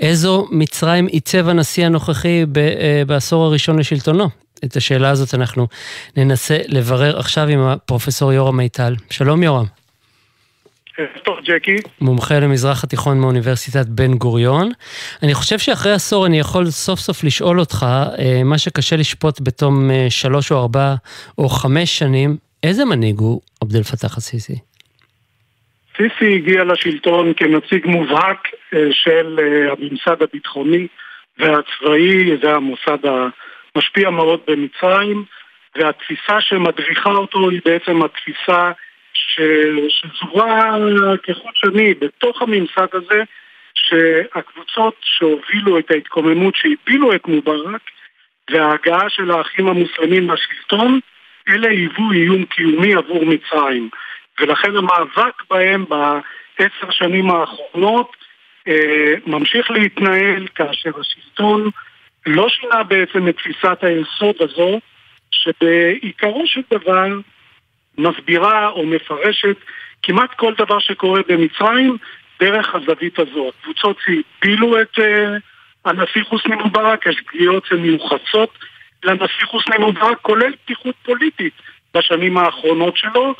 איזו 0.00 0.46
מצרים 0.50 1.06
עיצב 1.06 1.48
הנשיא 1.48 1.86
הנוכחי 1.86 2.44
אה, 2.56 3.02
בעשור 3.06 3.44
הראשון 3.44 3.78
לשלטונו? 3.78 4.28
את 4.64 4.76
השאלה 4.76 5.10
הזאת 5.10 5.34
אנחנו 5.34 5.66
ננסה 6.16 6.58
לברר 6.68 7.18
עכשיו 7.18 7.48
עם 7.48 7.60
הפרופסור 7.60 8.32
יורם 8.32 8.56
מיטל. 8.56 8.94
שלום 9.10 9.42
יורם. 9.42 9.83
טוב, 11.22 11.38
ג'קי. 11.44 11.76
מומחה 12.00 12.34
למזרח 12.38 12.84
התיכון 12.84 13.20
מאוניברסיטת 13.20 13.86
בן 13.86 14.14
גוריון. 14.14 14.68
אני 15.22 15.34
חושב 15.34 15.58
שאחרי 15.58 15.92
עשור 15.92 16.26
אני 16.26 16.38
יכול 16.38 16.66
סוף 16.66 16.98
סוף 16.98 17.24
לשאול 17.24 17.60
אותך, 17.60 17.86
אה, 18.18 18.44
מה 18.44 18.58
שקשה 18.58 18.96
לשפוט 18.96 19.40
בתום 19.40 19.90
אה, 19.90 20.06
שלוש 20.10 20.52
או 20.52 20.56
ארבע 20.56 20.94
או 21.38 21.48
חמש 21.48 21.98
שנים, 21.98 22.36
איזה 22.62 22.84
מנהיג 22.84 23.18
הוא 23.18 23.40
עבד 23.62 23.76
אל 23.76 23.82
פתאח 23.82 24.18
א-סיסי? 24.18 24.54
סיסי 25.96 26.34
הגיע 26.34 26.64
לשלטון 26.64 27.32
כנציג 27.36 27.86
מובהק 27.86 28.48
אה, 28.74 28.78
של 28.92 29.38
הממסד 29.70 30.22
הביטחוני 30.22 30.86
והצבאי, 31.38 32.36
זה 32.42 32.54
המוסד 32.54 32.98
המשפיע 33.76 34.10
מאוד 34.10 34.40
במצרים, 34.46 35.24
והתפיסה 35.76 36.40
שמדריכה 36.40 37.10
אותו 37.10 37.50
היא 37.50 37.60
בעצם 37.64 38.02
התפיסה 38.02 38.72
שזורה 39.88 40.76
כחוט 41.22 41.56
שני 41.56 41.94
בתוך 41.94 42.42
הממסד 42.42 42.86
הזה, 42.92 43.22
שהקבוצות 43.74 44.94
שהובילו 45.00 45.78
את 45.78 45.90
ההתקוממות, 45.90 46.54
שהפילו 46.56 47.14
את 47.14 47.26
מובארק, 47.28 47.80
וההגעה 48.50 49.08
של 49.08 49.30
האחים 49.30 49.68
המוסלמים 49.68 50.30
לשלטון, 50.30 51.00
אלה 51.48 51.68
היוו 51.68 52.12
איום 52.12 52.44
קיומי 52.44 52.94
עבור 52.94 53.24
מצרים. 53.26 53.88
ולכן 54.40 54.76
המאבק 54.76 55.42
בהם 55.50 55.84
בעשר 55.88 56.90
שנים 56.90 57.30
האחרונות 57.30 58.16
אה, 58.68 59.14
ממשיך 59.26 59.70
להתנהל 59.70 60.46
כאשר 60.54 60.90
השלטון 61.00 61.70
לא 62.26 62.48
שינה 62.48 62.82
בעצם 62.82 63.28
את 63.28 63.36
תפיסת 63.36 63.78
היסוד 63.82 64.36
הזו, 64.40 64.80
שבעיקרו 65.30 66.42
של 66.46 66.60
דבר 66.70 67.08
מסבירה 67.98 68.68
או 68.68 68.86
מפרשת 68.86 69.56
כמעט 70.02 70.34
כל 70.34 70.54
דבר 70.58 70.78
שקורה 70.78 71.20
במצרים 71.28 71.96
דרך 72.40 72.74
הזווית 72.74 73.18
הזו. 73.18 73.48
הקבוצות 73.48 73.96
שהפילו 74.04 74.80
את 74.80 74.98
uh, 74.98 75.02
הנשיא 75.84 76.24
חוסני 76.28 76.56
מובארק, 76.56 77.06
יש 77.06 77.16
פגיעות 77.26 77.66
שמיוחסות 77.66 78.58
לנשיא 79.04 79.46
חוסני 79.46 79.76
מובארק, 79.78 80.18
כולל 80.22 80.52
פתיחות 80.64 80.94
פוליטית 81.02 81.52
בשנים 81.94 82.38
האחרונות 82.38 82.96
שלו, 82.96 83.34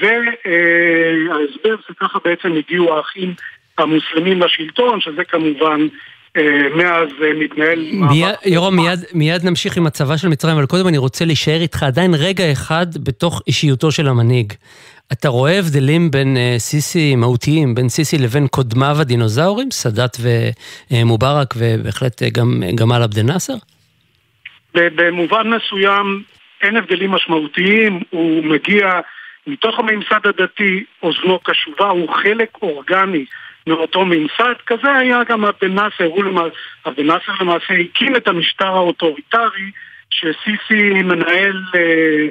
וההסבר 0.00 1.74
uh, 1.74 1.88
שככה 1.88 2.18
בעצם 2.24 2.52
הגיעו 2.52 2.96
האחים 2.96 3.34
המוסלמים 3.78 4.42
לשלטון, 4.42 5.00
שזה 5.00 5.24
כמובן 5.24 5.80
אה, 5.80 5.86
מאז 6.74 7.08
אה, 7.22 7.34
מתנהל... 7.34 7.86
יורם, 8.46 8.76
מיד, 8.76 8.98
מיד 9.14 9.44
נמשיך 9.44 9.76
עם 9.76 9.86
הצבא 9.86 10.16
של 10.16 10.28
מצרים, 10.28 10.56
אבל 10.56 10.66
קודם 10.66 10.88
אני 10.88 10.98
רוצה 10.98 11.24
להישאר 11.24 11.60
איתך 11.60 11.82
עדיין 11.82 12.14
רגע 12.14 12.52
אחד 12.52 12.86
בתוך 13.04 13.42
אישיותו 13.46 13.92
של 13.92 14.08
המנהיג. 14.08 14.52
אתה 15.12 15.28
רואה 15.28 15.58
הבדלים 15.58 16.10
בין 16.10 16.36
uh, 16.36 16.58
סיסי 16.58 17.16
מהותיים, 17.16 17.74
בין 17.74 17.88
סיסי 17.88 18.18
לבין 18.18 18.46
קודמיו 18.46 18.96
הדינוזאורים, 19.00 19.70
סאדאת 19.70 20.16
ומובארק 20.90 21.54
ובהחלט 21.56 22.22
גם 22.22 22.62
גמל 22.74 23.02
עבד 23.02 23.18
אל-נאצר? 23.18 23.54
במובן 24.74 25.50
מסוים 25.50 26.22
אין 26.62 26.76
הבדלים 26.76 27.10
משמעותיים, 27.10 28.00
הוא 28.10 28.44
מגיע 28.44 29.00
מתוך 29.46 29.78
הממסד 29.78 30.20
הדתי, 30.24 30.84
אוזנו 31.02 31.38
קשובה, 31.38 31.88
הוא 31.88 32.08
חלק 32.14 32.48
אורגני 32.62 33.24
מאותו 33.66 34.04
ממסד, 34.04 34.54
כזה 34.66 34.92
היה 34.92 35.24
גם 35.24 35.44
עבד 35.44 35.74
אל-נאצר, 35.74 36.04
הוא 36.04 36.24
למעשה, 36.24 36.56
עבד 36.86 37.06
אל-נאצר 37.06 37.32
למעשה 37.40 37.74
הקים 37.74 38.16
את 38.16 38.28
המשטר 38.28 38.66
האוטוריטרי 38.66 39.70
שסיסי 40.10 41.02
מנהל 41.02 41.62
אה, 41.74 42.26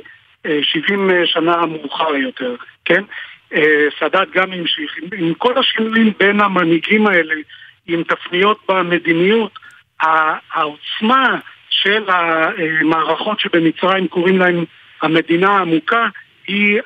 אה, 0.45 0.59
70 0.63 1.09
שנה 1.25 1.65
מאוחר 1.65 2.15
יותר, 2.15 2.55
כן? 2.85 3.03
אה, 3.53 3.87
סאדאת 3.99 4.31
גם 4.31 4.51
המשיך, 4.51 4.95
עם, 5.01 5.09
עם 5.17 5.33
כל 5.33 5.57
השינויים 5.57 6.13
בין 6.19 6.41
המנהיגים 6.41 7.07
האלה, 7.07 7.35
עם 7.87 8.03
תפניות 8.03 8.59
במדיניות, 8.69 9.59
העוצמה 10.53 11.39
של 11.69 12.03
המערכות 12.07 13.39
שבמצרים 13.39 14.07
קוראים 14.07 14.39
להן 14.39 14.63
המדינה 15.01 15.49
העמוקה 15.57 16.07
היא 16.47 16.79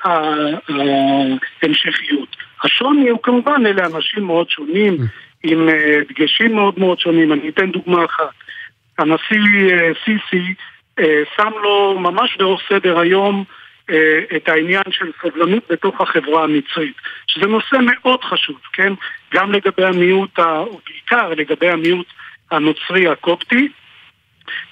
ההמשכיות. 1.62 2.36
השוני 2.64 3.08
הוא 3.08 3.22
כמובן, 3.22 3.66
אלה 3.66 3.86
אנשים 3.86 4.24
מאוד 4.24 4.50
שונים, 4.50 4.96
עם 5.42 5.68
אה, 5.68 5.96
דגשים 6.08 6.54
מאוד 6.54 6.78
מאוד 6.78 7.00
שונים. 7.00 7.32
אני 7.32 7.48
אתן 7.48 7.70
דוגמה 7.70 8.04
אחת. 8.04 8.34
הנשיא 8.98 9.70
אה, 9.70 9.90
סיסי 10.04 10.54
אה, 10.98 11.22
שם 11.36 11.50
לו 11.62 11.98
ממש 11.98 12.36
בראש 12.36 12.62
סדר 12.68 12.98
היום 12.98 13.44
את 14.36 14.48
העניין 14.48 14.82
של 14.90 15.10
סובלנות 15.22 15.62
בתוך 15.70 16.00
החברה 16.00 16.44
המצרית, 16.44 16.96
שזה 17.26 17.46
נושא 17.46 17.76
מאוד 17.80 18.24
חשוב, 18.24 18.56
כן? 18.72 18.92
גם 19.34 19.52
לגבי 19.52 19.84
המיעוט, 19.84 20.38
או 20.38 20.80
בעיקר 20.86 21.28
לגבי 21.28 21.70
המיעוט 21.70 22.06
הנוצרי 22.50 23.08
הקופטי, 23.08 23.68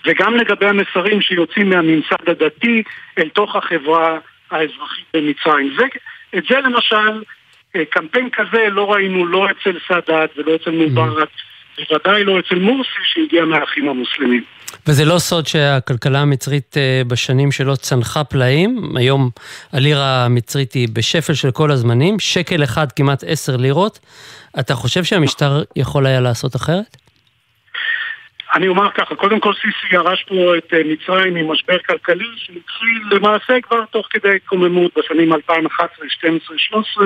וגם 0.06 0.34
לגבי 0.34 0.66
המסרים 0.66 1.20
שיוצאים 1.20 1.70
מהממסד 1.70 2.28
הדתי 2.28 2.82
אל 3.18 3.28
תוך 3.28 3.56
החברה 3.56 4.18
האזרחית 4.50 5.06
במצרים. 5.14 5.74
זה, 5.78 5.84
את 6.38 6.44
זה 6.48 6.60
למשל 6.60 7.22
קמפיין 7.90 8.28
כזה 8.32 8.68
לא 8.70 8.92
ראינו 8.92 9.26
לא 9.26 9.46
אצל 9.50 9.78
סאדאת 9.88 10.30
ולא 10.36 10.54
אצל 10.54 10.70
מובארק, 10.70 11.28
בוודאי 11.78 12.24
לא 12.24 12.38
אצל 12.38 12.54
מורסי 12.54 13.02
שהגיע 13.04 13.44
מהאחים 13.44 13.88
המוסלמים. 13.88 14.44
וזה 14.86 15.04
לא 15.04 15.18
סוד 15.18 15.46
שהכלכלה 15.46 16.18
המצרית 16.20 16.76
אה, 16.76 17.02
בשנים 17.06 17.52
שלו 17.52 17.76
צנחה 17.76 18.24
פלאים. 18.24 18.96
היום 18.96 19.30
הלירה 19.72 20.24
המצרית 20.24 20.72
היא 20.72 20.88
בשפל 20.92 21.34
של 21.34 21.50
כל 21.50 21.70
הזמנים, 21.70 22.18
שקל 22.18 22.64
אחד 22.64 22.92
כמעט 22.92 23.24
עשר 23.26 23.56
לירות. 23.56 23.98
אתה 24.60 24.74
חושב 24.74 25.04
שהמשטר 25.04 25.62
יכול 25.76 26.06
היה 26.06 26.20
לעשות 26.20 26.56
אחרת? 26.56 26.96
אני 28.54 28.68
אומר 28.68 28.90
ככה, 28.94 29.14
קודם 29.14 29.40
כל 29.40 29.52
סיסי 29.54 29.94
ירש 29.94 30.24
פה 30.28 30.56
את 30.58 30.74
אה, 30.74 30.78
מצרים 30.84 31.36
עם 31.36 31.52
משבר 31.52 31.78
כלכלי 31.78 32.28
שהתחיל 32.36 33.02
למעשה 33.10 33.60
כבר 33.62 33.84
תוך 33.90 34.06
כדי 34.10 34.36
התקוממות 34.36 34.98
בשנים 34.98 35.32
2011, 35.32 36.04
2012, 36.04 36.54
2013 36.54 37.04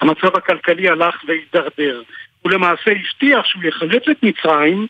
המצב 0.00 0.36
הכלכלי 0.36 0.88
הלך 0.88 1.14
והידרדר. 1.26 2.02
הוא 2.42 2.52
למעשה 2.52 2.90
הבטיח 2.90 3.46
שהוא 3.46 3.62
יחלץ 3.64 4.02
את 4.10 4.16
מצרים, 4.22 4.86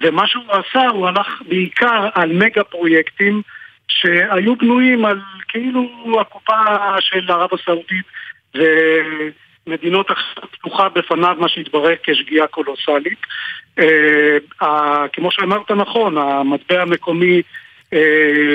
ומה 0.00 0.26
שהוא 0.26 0.44
עשה, 0.48 0.88
הוא 0.88 1.08
הלך 1.08 1.42
בעיקר 1.48 2.08
על 2.14 2.32
מגה 2.32 2.64
פרויקטים 2.64 3.42
שהיו 3.88 4.56
בנויים 4.56 5.04
על 5.04 5.20
כאילו 5.48 6.20
הקופה 6.20 6.52
של 7.00 7.30
ערב 7.30 7.50
הסעודית 7.52 8.06
ומדינות 9.66 10.10
פתוחה 10.52 10.88
בפניו 10.88 11.36
מה 11.38 11.48
שהתברר 11.48 11.94
כשגיאה 12.02 12.46
קולוסלית. 12.46 13.18
אה, 13.78 15.06
כמו 15.12 15.30
שאמרת 15.32 15.70
נכון, 15.70 16.18
המטבע 16.18 16.82
המקומי... 16.82 17.42
אה, 17.92 17.98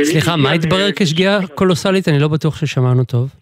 סליחה, 0.03 0.35
מה 0.35 0.51
התברר 0.51 0.89
כשגיאה 0.95 1.39
קולוסלית? 1.55 2.07
אני 2.07 2.19
לא 2.19 2.27
בטוח 2.27 2.55
ששמענו 2.55 3.03
טוב. 3.03 3.40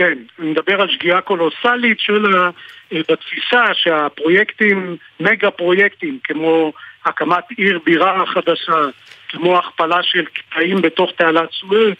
כן, 0.00 0.18
אני 0.38 0.50
מדבר 0.50 0.80
על 0.80 0.88
שגיאה 0.90 1.20
קולוסלית 1.20 2.00
של 2.00 2.36
ה... 2.36 2.50
בתפיסה 2.92 3.74
שהפרויקטים, 3.74 4.96
מגה 5.20 5.50
פרויקטים, 5.50 6.18
כמו 6.24 6.72
הקמת 7.04 7.44
עיר 7.56 7.80
בירה 7.84 8.26
חדשה, 8.26 8.84
כמו 9.28 9.58
הכפלה 9.58 10.02
של 10.02 10.24
קטעים 10.24 10.82
בתוך 10.82 11.10
תעלת 11.16 11.48
סואץ, 11.52 11.98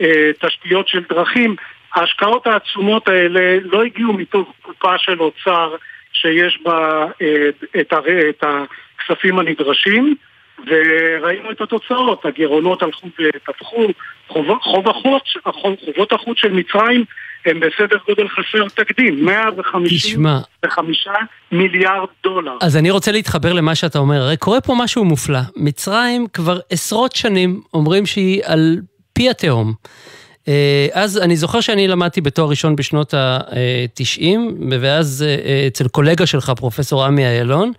אה, 0.00 0.30
תשתיות 0.40 0.88
של 0.88 1.02
דרכים, 1.08 1.56
ההשקעות 1.94 2.46
העצומות 2.46 3.08
האלה 3.08 3.58
לא 3.62 3.82
הגיעו 3.82 4.12
מתוך 4.12 4.52
קופה 4.62 4.98
של 4.98 5.20
אוצר 5.20 5.76
שיש 6.12 6.58
בה 6.64 7.06
אה. 7.22 7.48
את 7.80 8.44
הכספים 8.44 9.38
הנדרשים, 9.38 10.14
וראינו 10.58 11.50
את 11.50 11.60
התוצאות, 11.60 12.24
הגירעונות 12.24 12.82
הלכו 12.82 13.06
ותפחו, 13.06 13.86
חוב, 14.28 14.46
חוב 14.62 14.88
החוץ, 14.88 15.22
חובות 15.84 16.12
החוץ 16.12 16.38
של 16.38 16.52
מצרים 16.52 17.04
הם 17.46 17.60
בסדר 17.60 17.96
גודל 18.08 18.28
חסר 18.28 18.68
תקדים, 18.74 19.24
155 19.24 21.08
מיליארד 21.52 22.08
דולר. 22.22 22.52
אז 22.62 22.76
אני 22.76 22.90
רוצה 22.90 23.12
להתחבר 23.12 23.52
למה 23.52 23.74
שאתה 23.74 23.98
אומר, 23.98 24.22
הרי 24.22 24.36
קורה 24.36 24.60
פה 24.60 24.74
משהו 24.78 25.04
מופלא. 25.04 25.38
מצרים 25.56 26.26
כבר 26.32 26.58
עשרות 26.70 27.16
שנים 27.16 27.60
אומרים 27.74 28.06
שהיא 28.06 28.42
על 28.44 28.76
פי 29.12 29.30
התהום. 29.30 29.74
אה, 30.48 30.86
אז 30.92 31.18
אני 31.18 31.36
זוכר 31.36 31.60
שאני 31.60 31.88
למדתי 31.88 32.20
בתואר 32.20 32.48
ראשון 32.48 32.76
בשנות 32.76 33.14
ה-90, 33.14 34.24
ואז 34.80 35.24
אה, 35.28 35.66
אצל 35.66 35.88
קולגה 35.88 36.26
שלך, 36.26 36.52
פרופסור 36.56 37.04
עמי 37.04 37.26
איילון, 37.26 37.72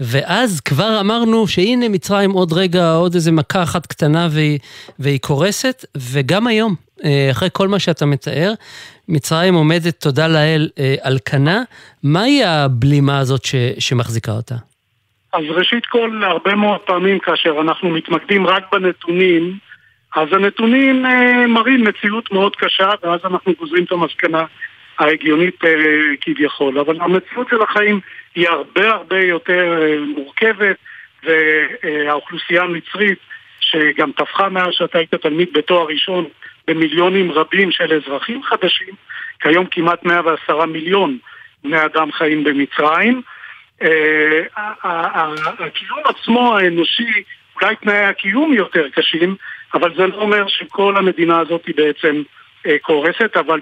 ואז 0.00 0.60
כבר 0.60 1.00
אמרנו 1.00 1.46
שהנה 1.46 1.88
מצרים 1.88 2.30
עוד 2.30 2.52
רגע, 2.52 2.92
עוד 2.92 3.14
איזה 3.14 3.32
מכה 3.32 3.62
אחת 3.62 3.86
קטנה 3.86 4.28
והיא, 4.30 4.58
והיא 4.98 5.18
קורסת, 5.20 5.84
וגם 5.96 6.46
היום, 6.46 6.74
אה, 7.04 7.28
אחרי 7.30 7.48
כל 7.52 7.68
מה 7.68 7.78
שאתה 7.78 8.06
מתאר, 8.06 8.52
מצרים 9.08 9.54
עומדת, 9.54 10.00
תודה 10.00 10.28
לאל, 10.28 10.68
על 11.02 11.18
כנה. 11.24 11.62
מהי 12.02 12.44
הבלימה 12.44 13.18
הזאת 13.18 13.44
ש, 13.44 13.54
שמחזיקה 13.78 14.32
אותה? 14.32 14.54
אז 15.32 15.44
ראשית 15.50 15.86
כל, 15.86 16.22
הרבה 16.26 16.54
מאוד 16.54 16.80
פעמים 16.80 17.18
כאשר 17.18 17.54
אנחנו 17.60 17.90
מתמקדים 17.90 18.46
רק 18.46 18.62
בנתונים, 18.72 19.58
אז 20.14 20.28
הנתונים 20.32 21.06
אה, 21.06 21.46
מראים 21.46 21.84
מציאות 21.84 22.32
מאוד 22.32 22.56
קשה, 22.56 22.90
ואז 23.02 23.20
אנחנו 23.24 23.52
גוזרים 23.58 23.84
את 23.84 23.92
המסקנה 23.92 24.44
ההגיונית 24.98 25.64
אה, 25.64 25.70
כביכול. 26.20 26.78
אבל 26.78 27.00
המציאות 27.00 27.48
של 27.50 27.62
החיים 27.62 28.00
היא 28.34 28.48
הרבה 28.48 28.90
הרבה 28.90 29.20
יותר 29.20 29.82
אה, 29.82 30.00
מורכבת, 30.00 30.76
והאוכלוסייה 31.22 32.62
המצרית, 32.62 33.18
שגם 33.60 34.12
טפחה 34.12 34.48
מאז 34.48 34.68
שאתה 34.72 34.98
היית 34.98 35.14
תלמיד 35.14 35.48
בתואר 35.52 35.86
ראשון 35.86 36.24
במיליונים 36.68 37.32
רבים 37.32 37.70
של 37.70 37.92
אזרחים 37.92 38.42
חדשים, 38.42 38.94
כיום 39.40 39.66
כמעט 39.66 40.04
110 40.04 40.66
מיליון 40.66 41.18
בני 41.64 41.84
אדם 41.84 42.12
חיים 42.12 42.44
במצרים. 42.44 43.22
הקיום 44.82 46.00
עצמו 46.04 46.56
האנושי, 46.56 47.22
אולי 47.62 47.76
תנאי 47.76 48.04
הקיום 48.04 48.52
יותר 48.52 48.88
קשים, 48.88 49.36
אבל 49.74 49.94
זה 49.96 50.06
לא 50.06 50.14
אומר 50.14 50.48
שכל 50.48 50.96
המדינה 50.96 51.38
הזאת 51.38 51.66
היא 51.66 51.74
בעצם 51.76 52.22
אה, 52.66 52.76
קורסת, 52.82 53.36
אבל 53.36 53.60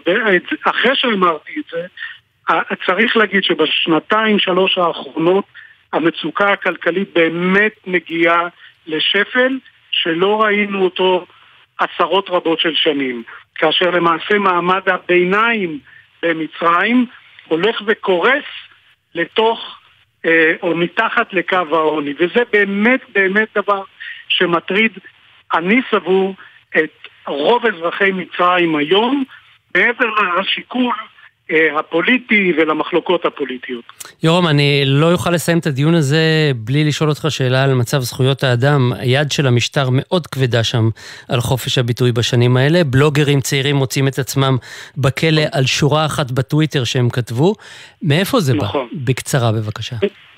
אחרי 0.65 0.97
שאמרתי 0.97 1.53
את 1.59 1.65
זה, 1.73 1.87
צריך 2.87 3.17
להגיד 3.17 3.45
שבשנתיים 3.45 4.39
שלוש 4.39 4.79
האחרונות 4.79 5.45
המצוקה 5.93 6.53
הכלכלית 6.53 7.09
באמת 7.15 7.73
מגיעה 7.87 8.49
לשפל 8.87 9.59
שלא 9.91 10.43
ראינו 10.43 10.85
אותו 10.85 11.27
עשרות 11.79 12.31
רבות 12.31 12.61
של 12.61 12.75
שנים, 12.75 13.23
כאשר 13.55 13.91
למעשה 13.91 14.39
מעמד 14.39 14.89
הביניים 14.89 15.79
במצרים 16.23 17.07
הולך 17.49 17.83
וקורס 17.87 18.45
לתוך 19.15 19.79
או 20.63 20.77
מתחת 20.77 21.33
לקו 21.33 21.57
העוני, 21.71 22.15
וזה 22.19 22.43
באמת 22.53 23.01
באמת 23.15 23.49
דבר 23.55 23.83
שמטריד. 24.29 24.93
אני 25.55 25.81
סבור 25.91 26.35
את 26.79 27.09
רוב 27.27 27.67
אזרחי 27.67 28.13
מצרים 28.13 28.77
היום, 28.77 29.25
מעבר 29.75 30.07
לשיקול 30.41 30.95
אה, 30.99 31.12
הפוליטי 31.79 32.53
ולמחלוקות 32.57 33.25
הפוליטיות. 33.25 33.85
יורם, 34.23 34.47
אני 34.47 34.83
לא 34.87 35.13
אוכל 35.13 35.31
לסיים 35.31 35.59
את 35.59 35.67
הדיון 35.67 35.95
הזה 35.95 36.51
בלי 36.57 36.85
לשאול 36.85 37.09
אותך 37.09 37.27
שאלה 37.29 37.65
על 37.65 37.75
מצב 37.75 37.99
זכויות 37.99 38.45
האדם. 38.45 38.93
היד 38.99 39.33
של 39.33 39.47
המשטר 39.47 39.89
מאוד 39.93 40.27
כבדה 40.27 40.65
שם 40.65 40.89
על 41.29 41.41
חופש 41.41 41.79
הביטוי 41.79 42.13
בשנים 42.13 42.57
האלה. 42.57 42.85
בלוגרים 42.85 43.41
צעירים 43.41 43.77
מוצאים 43.77 44.09
את 44.09 44.19
עצמם 44.19 44.57
בכלא 44.97 45.43
על 45.53 45.67
שורה 45.67 46.07
אחת 46.07 46.31
בטוויטר 46.31 46.85
שהם 46.85 47.11
כתבו. 47.11 47.55
מאיפה 48.03 48.41
זה 48.41 48.55
נכון. 48.55 48.89
בא? 48.93 48.99
בקצרה 49.05 49.53
בבקשה. 49.53 49.97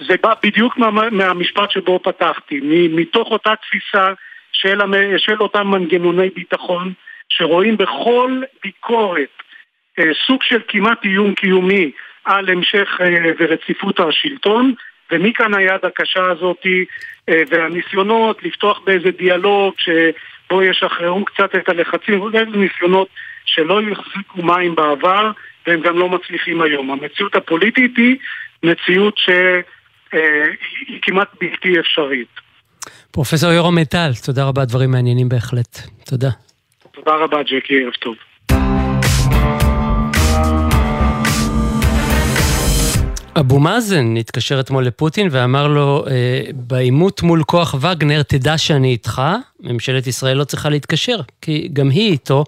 זה 0.09 0.15
בא 0.23 0.33
בדיוק 0.43 0.79
מה, 0.79 0.91
מהמשפט 1.11 1.71
שבו 1.71 2.01
פתחתי, 2.03 2.61
מתוך 2.91 3.29
אותה 3.31 3.51
תפיסה 3.63 4.07
של. 4.53 4.79
של 5.19 5.41
אותם 5.41 5.67
מנגנוני 5.67 6.29
ביטחון 6.35 6.93
שרואים 7.29 7.77
בכל 7.77 8.41
ביקורת 8.65 9.19
אה, 9.19 9.44
סוג 10.27 10.43
של 10.43 10.61
כמעט 10.69 11.05
איום 11.05 11.35
קיומי 11.35 11.91
על 12.25 12.51
המשך 12.51 12.89
אה, 13.01 13.33
ורציפות 13.39 14.01
השלטון 14.01 14.75
ומכאן 15.11 15.55
היד 15.55 15.85
הקשה 15.85 16.31
הזאתי 16.31 16.85
אה, 17.29 17.43
והניסיונות 17.51 18.43
לפתוח 18.43 18.81
באיזה 18.87 19.11
דיאלוג 19.11 19.75
שבו 19.79 20.63
ישחררו 20.63 21.25
קצת 21.25 21.55
את 21.55 21.69
הלחצים, 21.69 22.31
ניסיונות 22.55 23.09
שלא 23.45 23.81
יחזיקו 23.83 24.43
מים 24.43 24.75
בעבר 24.75 25.31
והם 25.67 25.81
גם 25.81 25.99
לא 25.99 26.09
מצליחים 26.09 26.63
היום. 26.63 26.91
המציאות 26.91 27.35
הפוליטית 27.35 27.97
היא 27.97 28.17
מציאות 28.63 29.19
שהיא 29.19 30.99
כמעט 31.03 31.29
בלתי 31.41 31.81
אפשרית. 31.81 32.29
פרופסור 33.11 33.53
יורם 33.53 33.75
מיטל, 33.75 34.11
תודה 34.27 34.45
רבה, 34.45 34.65
דברים 34.65 34.91
מעניינים 34.91 35.29
בהחלט. 35.29 35.79
תודה. 36.07 36.31
תודה 36.93 37.15
רבה, 37.15 37.43
ג'קי, 37.43 37.85
ערב 37.85 37.93
טוב. 37.93 38.17
אבו 43.41 43.59
מאזן 43.59 44.17
התקשר 44.17 44.61
אתמול 44.61 44.85
לפוטין 44.85 45.29
ואמר 45.31 45.69
לו, 45.69 46.05
אה, 46.07 46.43
בעימות 46.55 47.23
מול 47.23 47.43
כוח 47.43 47.75
וגנר, 47.81 48.23
תדע 48.23 48.59
שאני 48.59 48.89
איתך, 48.89 49.23
ממשלת 49.61 50.07
ישראל 50.07 50.37
לא 50.37 50.45
צריכה 50.45 50.69
להתקשר, 50.69 51.21
כי 51.41 51.69
גם 51.73 51.91
היא 51.91 52.11
איתו, 52.11 52.45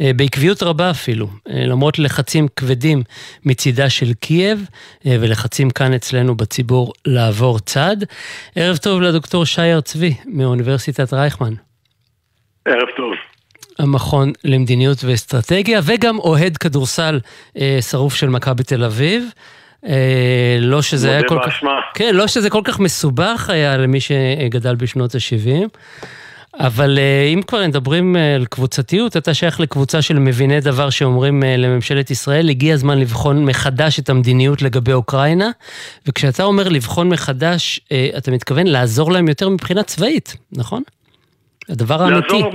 אה, 0.00 0.10
בעקביות 0.16 0.62
רבה 0.62 0.90
אפילו, 0.90 1.26
אה, 1.48 1.66
למרות 1.66 1.98
לחצים 1.98 2.46
כבדים 2.56 3.02
מצידה 3.44 3.90
של 3.90 4.12
קייב, 4.12 4.66
ולחצים 5.04 5.70
כאן 5.70 5.94
אצלנו 5.94 6.36
בציבור 6.36 6.92
לעבור 7.06 7.58
צד. 7.58 7.96
ערב 8.56 8.76
טוב 8.76 9.00
לדוקטור 9.00 9.44
שי 9.44 9.60
צבי 9.84 10.14
מאוניברסיטת 10.26 11.12
רייכמן. 11.12 11.54
ערב 12.68 12.88
טוב. 12.96 13.12
המכון 13.78 14.32
למדיניות 14.44 15.04
ואסטרטגיה, 15.04 15.80
וגם 15.84 16.18
אוהד 16.18 16.56
כדורסל 16.56 17.20
שרוף 17.80 18.14
של 18.14 18.28
מכבי 18.28 18.62
תל 18.62 18.84
אביב. 18.84 19.24
אה, 19.86 20.58
לא 20.60 20.82
שזה 20.82 21.10
היה 21.10 21.22
כל 21.22 21.38
כך... 21.46 21.62
כן, 21.94 22.14
לא 22.14 22.26
שזה 22.26 22.50
כל 22.50 22.60
כך 22.64 22.80
מסובך 22.80 23.50
היה 23.50 23.76
למי 23.76 24.00
שגדל 24.00 24.74
בשנות 24.74 25.14
ה-70. 25.14 25.68
אבל 26.60 26.98
אה, 26.98 27.30
אם 27.34 27.42
כבר 27.42 27.66
מדברים 27.66 28.16
אה, 28.16 28.34
על 28.34 28.46
קבוצתיות, 28.46 29.16
אתה 29.16 29.34
שייך 29.34 29.60
לקבוצה 29.60 30.02
של 30.02 30.18
מביני 30.18 30.60
דבר 30.60 30.90
שאומרים 30.90 31.42
לממשלת 31.58 32.10
ישראל, 32.10 32.48
הגיע 32.48 32.74
הזמן 32.74 32.98
לבחון 32.98 33.44
מחדש 33.44 33.98
את 33.98 34.10
המדיניות 34.10 34.62
לגבי 34.62 34.92
אוקראינה, 34.92 35.50
וכשאתה 36.06 36.44
אומר 36.44 36.68
לבחון 36.68 37.08
מחדש, 37.08 37.80
אתה 38.18 38.30
מתכוון 38.30 38.66
לעזור 38.66 39.12
להם 39.12 39.28
יותר 39.28 39.48
מבחינה 39.48 39.82
צבאית, 39.82 40.36
נכון? 40.52 40.82
הדבר 41.68 42.02
האמיתי. 42.02 42.32
לעזור 42.32 42.50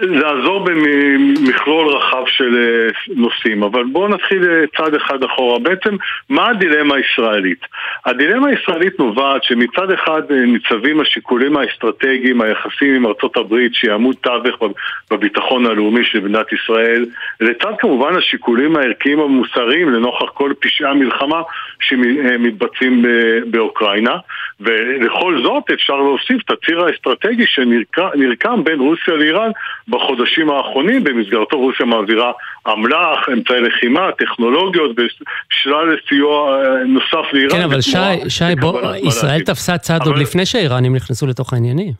לעזור 0.00 0.64
במכלול 0.64 1.88
רחב 1.88 2.22
של 2.26 2.56
אה, 2.56 3.14
נושאים, 3.16 3.62
אבל 3.62 3.84
בואו 3.84 4.08
נתחיל 4.08 4.50
אה, 4.50 4.64
צעד 4.76 4.94
אחד 4.94 5.24
אחורה. 5.24 5.58
בעצם, 5.58 5.96
מה 6.28 6.48
הדילמה 6.48 6.94
הישראלית? 6.96 7.58
הדילמה 8.06 8.48
הישראלית 8.48 8.98
נובעת 8.98 9.44
שמצד 9.44 9.90
אחד 9.90 10.22
אה, 10.30 10.36
ניצבים 10.36 11.00
השיקולים 11.00 11.56
האסטרטגיים, 11.56 12.40
היחסים 12.40 12.94
עם 12.94 13.06
ארצות 13.06 13.36
הברית, 13.36 13.74
שהיא 13.74 13.92
עמוד 13.92 14.16
תווך 14.20 14.62
בביטחון 15.10 15.66
הלאומי 15.66 16.04
של 16.04 16.20
מדינת 16.20 16.52
ישראל, 16.52 17.06
לצד 17.40 17.72
כמובן 17.78 18.16
השיקולים 18.16 18.76
הערכיים 18.76 19.20
המוסריים 19.20 19.90
לנוכח 19.90 20.30
כל 20.34 20.52
פשעי 20.60 20.86
המלחמה 20.86 21.42
שמתבצעים 21.80 23.04
באוקראינה, 23.46 24.16
ולכל 24.60 25.42
זאת 25.42 25.70
אפשר 25.74 25.96
להוסיף 25.96 26.42
את 26.44 26.50
הציר 26.50 26.84
האסטרטגי 26.84 27.46
שנרקם 27.46 28.64
בין 28.64 28.80
רוסיה 28.80 29.14
לאיראן 29.14 29.50
בחודשים 29.94 30.50
האחרונים, 30.50 31.04
במסגרתו 31.04 31.58
רוסיה 31.58 31.86
מעבירה 31.86 32.32
אמל"ח, 32.68 33.28
אמצעי 33.32 33.60
לחימה, 33.60 34.12
טכנולוגיות 34.18 34.90
ושלל 34.90 35.96
סיוע 36.08 36.64
אה, 36.64 36.84
נוסף 36.84 37.32
לאיראן. 37.32 37.56
כן, 37.56 37.62
אבל 37.62 37.80
שי, 37.80 38.28
שי, 38.28 38.54
בוא, 38.60 38.80
ישראל 38.94 39.40
תפסה 39.40 39.78
צעד 39.78 40.06
עוד 40.06 40.18
לפני 40.18 40.46
שהאיראנים 40.46 40.96
נכנסו 40.96 41.26
לתוך 41.26 41.52
העניינים. 41.52 41.92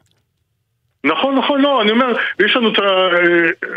נכון, 1.05 1.35
נכון, 1.35 1.61
לא, 1.61 1.83
אני 1.83 1.91
אומר, 1.91 2.13
יש 2.45 2.57
לנו 2.57 2.73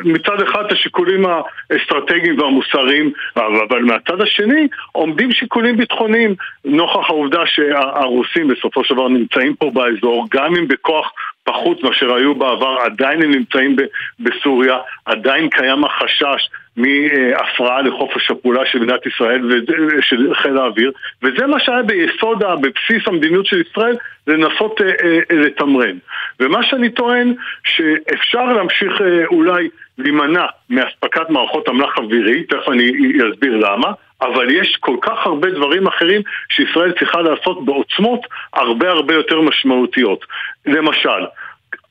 מצד 0.03 0.41
אחד 0.41 0.65
את 0.65 0.71
השיקולים 0.71 1.25
האסטרטגיים 1.25 2.39
והמוסריים, 2.39 3.11
אבל 3.35 3.81
מהצד 3.81 4.21
השני 4.21 4.67
עומדים 4.91 5.31
שיקולים 5.31 5.77
ביטחוניים, 5.77 6.35
נוכח 6.65 7.09
העובדה 7.09 7.41
שהרוסים 7.45 8.47
בסופו 8.47 8.83
של 8.83 8.93
דבר 8.93 9.07
נמצאים 9.07 9.55
פה 9.55 9.71
באזור, 9.73 10.27
גם 10.31 10.55
אם 10.55 10.67
בכוח 10.67 11.11
פחות 11.47 11.83
מאשר 11.83 12.13
היו 12.13 12.35
בעבר, 12.35 12.77
עדיין 12.85 13.21
הם 13.23 13.31
נמצאים 13.31 13.75
בסוריה, 14.19 14.77
עדיין 15.05 15.49
קיים 15.49 15.83
החשש 15.83 16.49
מהפרעה 16.77 17.81
לחופש 17.81 18.31
הפעולה 18.31 18.65
של 18.65 18.79
מדינת 18.79 19.05
ישראל 19.05 19.41
ושל 19.45 20.33
חיל 20.33 20.57
האוויר, 20.57 20.91
וזה 21.23 21.47
מה 21.47 21.59
שהיה 21.59 21.83
ביסוד, 21.83 22.43
בבסיס 22.61 23.07
המדיניות 23.07 23.45
של 23.45 23.61
ישראל, 23.61 23.95
לנסות 24.27 24.81
אה, 24.81 24.87
אה, 24.87 25.19
לתמרן. 25.31 25.97
ומה 26.39 26.63
שאני 26.63 26.89
טוען, 26.89 27.33
שאפשר 27.63 28.45
להמשיך 28.45 29.01
אה, 29.01 29.25
אולי 29.25 29.69
להימנע 29.97 30.45
מאספקת 30.69 31.29
מערכות 31.29 31.69
אמל"ח 31.69 31.97
אווירי, 31.97 32.43
תכף 32.43 32.69
אני 32.69 32.91
אסביר 33.33 33.57
למה, 33.57 33.91
אבל 34.21 34.51
יש 34.51 34.77
כל 34.79 34.95
כך 35.01 35.25
הרבה 35.25 35.49
דברים 35.51 35.87
אחרים 35.87 36.21
שישראל 36.49 36.91
צריכה 36.99 37.21
לעשות 37.21 37.65
בעוצמות 37.65 38.19
הרבה 38.53 38.89
הרבה 38.89 39.13
יותר 39.13 39.41
משמעותיות. 39.41 40.25
למשל, 40.65 41.25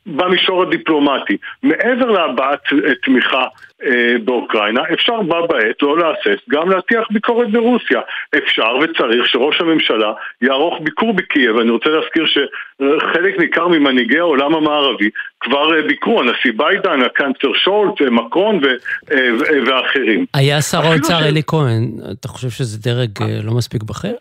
במישור 0.07 0.63
הדיפלומטי, 0.63 1.37
מעבר 1.63 2.11
להבעת 2.11 2.61
תמיכה 3.05 3.45
אה, 3.85 4.15
באוקראינה, 4.25 4.81
אפשר 4.93 5.23
בה 5.23 5.47
בעת 5.47 5.83
לא 5.83 5.99
להסס 5.99 6.41
גם 6.51 6.71
להטיח 6.71 7.05
ביקורת 7.11 7.51
ברוסיה. 7.51 8.01
אפשר 8.39 8.77
וצריך 8.83 9.27
שראש 9.27 9.61
הממשלה 9.61 10.13
יערוך 10.43 10.75
ביקור 10.83 11.13
בקייב. 11.13 11.57
אני 11.59 11.71
רוצה 11.71 11.91
להזכיר 11.91 12.27
שחלק 12.27 13.39
ניכר 13.39 13.69
ממנהיגי 13.69 14.19
העולם 14.19 14.55
המערבי 14.55 15.11
כבר 15.41 15.77
אה, 15.77 15.83
ביקרו, 15.83 16.21
הנשיא 16.21 16.53
ביידן, 16.57 17.03
הקאנצלר 17.03 17.53
שולץ, 17.65 18.03
אה, 18.03 18.11
מקרון 18.11 18.61
ו- 18.65 19.13
אה, 19.13 19.29
ואחרים. 19.67 20.27
היה 20.35 20.63
שר 20.63 20.87
האוצר. 20.87 21.19
אלי 21.29 21.43
כהן, 21.47 21.91
אתה 22.13 22.29
חושב 22.29 22.51
שזה 22.51 22.79
דרג 22.79 23.11
לא 23.43 23.53
מספיק 23.53 23.83
בכיר? 23.83 24.15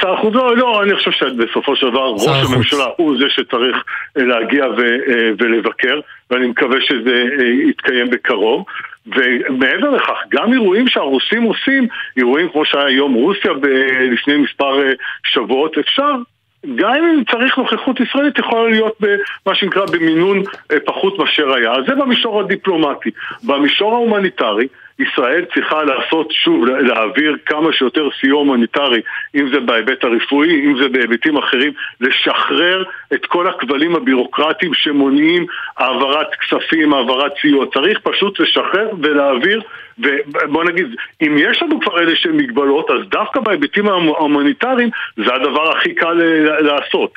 שר 0.00 0.12
החוץ, 0.12 0.34
לא, 0.34 0.56
לא, 0.56 0.82
אני 0.82 0.96
חושב 0.96 1.10
שבסופו 1.10 1.76
של 1.76 1.90
דבר 1.90 2.06
ראש 2.06 2.52
הממשלה 2.52 2.84
הוא 2.96 3.18
זה 3.18 3.24
שצריך 3.28 3.76
אה, 4.18 4.24
להגיע 4.24 4.66
ו, 4.66 4.80
אה, 4.80 5.30
ולבקר, 5.38 6.00
ואני 6.30 6.46
מקווה 6.46 6.80
שזה 6.80 7.24
אה, 7.38 7.44
יתקיים 7.44 8.10
בקרוב. 8.10 8.64
ומעבר 9.06 9.90
לכך, 9.90 10.18
גם 10.32 10.52
אירועים 10.52 10.88
שהרוסים 10.88 11.42
עושים, 11.42 11.88
אירועים 12.16 12.48
כמו 12.48 12.64
שהיה 12.64 12.84
יום 12.84 13.14
רוסיה 13.14 13.52
לפני 14.12 14.36
מספר 14.36 14.80
שבועות, 15.24 15.78
אפשר 15.78 16.14
גם 16.74 16.92
אם 16.94 17.22
צריך 17.30 17.58
נוכחות 17.58 18.00
ישראלית, 18.00 18.38
יכולה 18.38 18.68
להיות 18.68 18.98
במה 19.00 19.54
שנקרא 19.54 19.86
במינון 19.86 20.42
פחות 20.84 21.18
מאשר 21.18 21.54
היה. 21.54 21.72
זה 21.86 21.94
במישור 21.94 22.40
הדיפלומטי. 22.40 23.10
במישור 23.46 23.94
ההומניטרי, 23.94 24.66
ישראל 24.98 25.44
צריכה 25.54 25.82
לעשות, 25.82 26.30
שוב, 26.30 26.66
להעביר 26.66 27.36
כמה 27.46 27.72
שיותר 27.72 28.08
סיוע 28.20 28.38
הומניטרי, 28.38 29.00
אם 29.34 29.48
זה 29.52 29.60
בהיבט 29.60 30.04
הרפואי, 30.04 30.66
אם 30.66 30.76
זה 30.82 30.88
בהיבטים 30.88 31.36
אחרים, 31.36 31.72
לשחרר 32.00 32.84
את 33.14 33.26
כל 33.26 33.48
הכבלים 33.48 33.96
הבירוקרטיים 33.96 34.74
שמונעים 34.74 35.46
העברת 35.76 36.26
כספים, 36.34 36.94
העברת 36.94 37.32
סיוע. 37.40 37.66
צריך 37.74 37.98
פשוט 38.02 38.40
לשחרר 38.40 38.88
ולהעביר, 39.02 39.62
ובוא 39.98 40.64
נגיד, 40.64 40.86
אם 41.22 41.36
יש 41.38 41.62
לנו 41.62 41.80
כבר 41.80 42.00
איזה 42.00 42.16
שהן 42.16 42.36
מגבלות, 42.36 42.90
אז 42.90 43.08
דווקא 43.08 43.40
בהיבטים 43.40 43.88
ההומניטריים 43.88 44.90
זה 45.16 45.34
הדבר 45.34 45.70
הכי 45.76 45.94
קל 45.94 46.12
לעשות. 46.60 47.12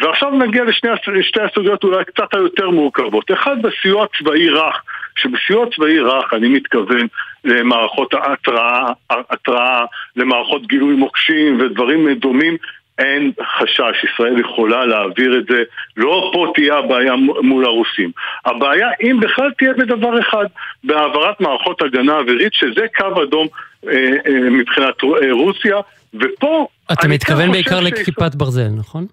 ועכשיו 0.00 0.30
נגיע 0.30 0.64
לשתי 1.06 1.40
הסוגיות 1.40 1.84
אולי 1.84 2.04
קצת 2.04 2.34
היותר 2.34 2.70
מורכבות. 2.70 3.30
אחד, 3.30 3.62
בסיוע 3.62 4.06
צבאי 4.18 4.48
רך. 4.48 4.82
שבסיוע 5.22 5.66
צבאי 5.76 6.00
רך 6.00 6.34
אני 6.34 6.48
מתכוון 6.48 7.06
למערכות 7.44 8.14
התראה, 8.14 8.92
התראה, 9.10 9.84
למערכות 10.16 10.66
גילוי 10.66 10.94
מוקשים 10.94 11.60
ודברים 11.60 12.14
דומים 12.14 12.56
אין 12.98 13.32
חשש, 13.58 14.04
ישראל 14.04 14.40
יכולה 14.40 14.86
להעביר 14.86 15.38
את 15.38 15.46
זה, 15.50 15.62
לא 15.96 16.30
פה 16.32 16.52
תהיה 16.54 16.78
הבעיה 16.78 17.16
מול 17.42 17.64
הרוסים. 17.64 18.10
הבעיה, 18.44 18.88
אם 19.02 19.20
בכלל 19.20 19.50
תהיה 19.58 19.72
בדבר 19.72 20.20
אחד, 20.20 20.44
בהעברת 20.84 21.40
מערכות 21.40 21.82
הגנה 21.82 22.18
אווירית, 22.18 22.54
שזה 22.54 22.86
קו 22.96 23.22
אדום 23.22 23.46
אה, 23.88 23.92
אה, 24.26 24.50
מבחינת 24.50 24.94
רוסיה, 25.30 25.76
ופה... 26.14 26.66
אתה 26.92 27.08
מתכוון 27.08 27.46
כן 27.46 27.52
בעיקר 27.52 27.80
לכיפת 27.80 28.34
ברזל, 28.34 28.68
נכון? 28.78 29.06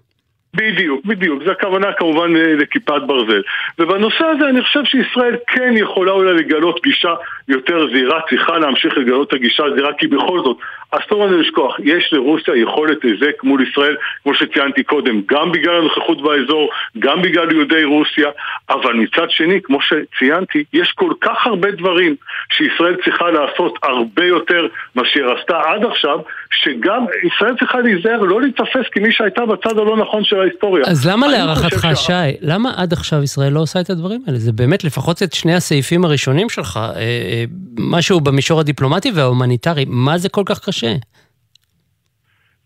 בדיוק, 0.56 1.04
בדיוק. 1.04 1.42
זו 1.44 1.50
הכוונה 1.50 1.92
כמובן 1.92 2.36
אה, 2.36 2.54
לכיפת 2.54 3.02
ברזל. 3.06 3.42
ובנושא 3.78 4.24
הזה 4.24 4.48
אני 4.48 4.62
חושב 4.62 4.84
שישראל 4.84 5.36
כן 5.46 5.72
יכולה 5.76 6.12
אולי 6.12 6.32
לגלות 6.32 6.80
גישה 6.82 7.14
יותר 7.48 7.88
זהירה, 7.92 8.20
צריכה 8.28 8.58
להמשיך 8.58 8.98
לגלות 8.98 9.28
את 9.28 9.32
הגישה 9.32 9.64
הזהירה, 9.64 9.92
כי 9.98 10.06
בכל 10.06 10.40
זאת, 10.44 10.56
אסור 10.90 11.26
לנו 11.26 11.40
לשכוח, 11.40 11.76
יש 11.84 12.12
לרוסיה 12.12 12.56
יכולת 12.56 13.02
היזק 13.02 13.42
מול 13.42 13.68
ישראל, 13.68 13.96
כמו 14.22 14.34
שציינתי 14.34 14.82
קודם, 14.82 15.20
גם 15.26 15.52
בגלל 15.52 15.76
הנוכחות 15.76 16.22
באזור, 16.22 16.70
גם 16.98 17.22
בגלל 17.22 17.52
יהודי 17.52 17.84
רוסיה, 17.84 18.28
אבל 18.70 18.92
מצד 18.92 19.30
שני, 19.30 19.60
כמו 19.62 19.78
שציינתי, 19.80 20.64
יש 20.72 20.92
כל 20.92 21.12
כך 21.20 21.46
הרבה 21.46 21.70
דברים 21.70 22.16
שישראל 22.52 22.96
צריכה 23.04 23.30
לעשות 23.30 23.78
הרבה 23.82 24.24
יותר 24.24 24.66
מאשר 24.96 25.34
עשתה 25.38 25.60
עד 25.66 25.84
עכשיו, 25.84 26.18
שגם 26.50 27.04
ישראל 27.26 27.54
צריכה 27.58 27.78
להיזהר, 27.80 28.20
לא 28.22 28.40
להיתפס 28.40 28.86
כמי 28.92 29.12
שהייתה 29.12 29.46
בצד 29.46 29.78
הלא 29.78 29.96
נכון 29.96 30.24
של 30.24 30.40
ההיסטוריה. 30.40 30.84
אז 30.86 31.08
למה 31.08 31.28
להערכתך, 31.28 31.88
שי, 31.94 32.12
למה 32.40 32.72
עד 32.76 32.92
עכשיו 32.92 33.22
ישראל 33.22 33.52
לא 33.52 33.60
עושה 33.60 33.80
את 33.80 33.90
הדברים 33.90 34.20
האלה? 34.26 34.38
זה 34.38 34.52
באמת 34.52 34.84
לפחות 34.84 35.22
את 35.22 35.32
שני 35.32 35.54
הסעיפים 35.54 36.04
הראשונים 36.04 36.48
שלך, 36.48 36.76
אה, 36.76 37.00
אה, 37.00 37.35
משהו 37.78 38.20
במישור 38.20 38.60
הדיפלומטי 38.60 39.10
וההומניטרי, 39.14 39.84
מה 39.88 40.18
זה 40.18 40.28
כל 40.28 40.42
כך 40.46 40.68
קשה? 40.68 40.92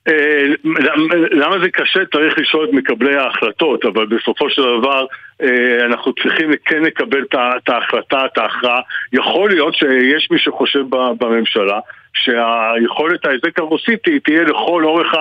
אה, 0.08 0.42
למה 1.30 1.56
זה 1.62 1.70
קשה? 1.72 2.00
צריך 2.12 2.38
לשאול 2.38 2.68
את 2.68 2.72
מקבלי 2.72 3.16
ההחלטות, 3.16 3.84
אבל 3.84 4.06
בסופו 4.06 4.50
של 4.50 4.62
דבר 4.62 5.06
אנחנו 5.86 6.12
צריכים 6.22 6.50
כן 6.64 6.82
לקבל 6.82 7.24
את 7.32 7.68
ההחלטה, 7.68 8.26
את 8.32 8.38
ההכרעה. 8.38 8.80
יכול 9.12 9.50
להיות 9.50 9.74
שיש 9.74 10.28
מי 10.30 10.38
שחושב 10.38 10.84
בממשלה 11.18 11.78
שהיכולת 12.14 13.24
ההיזק 13.24 13.58
הרוסית 13.58 14.08
תהיה 14.24 14.42
לכל 14.42 14.84
אורך 14.84 15.14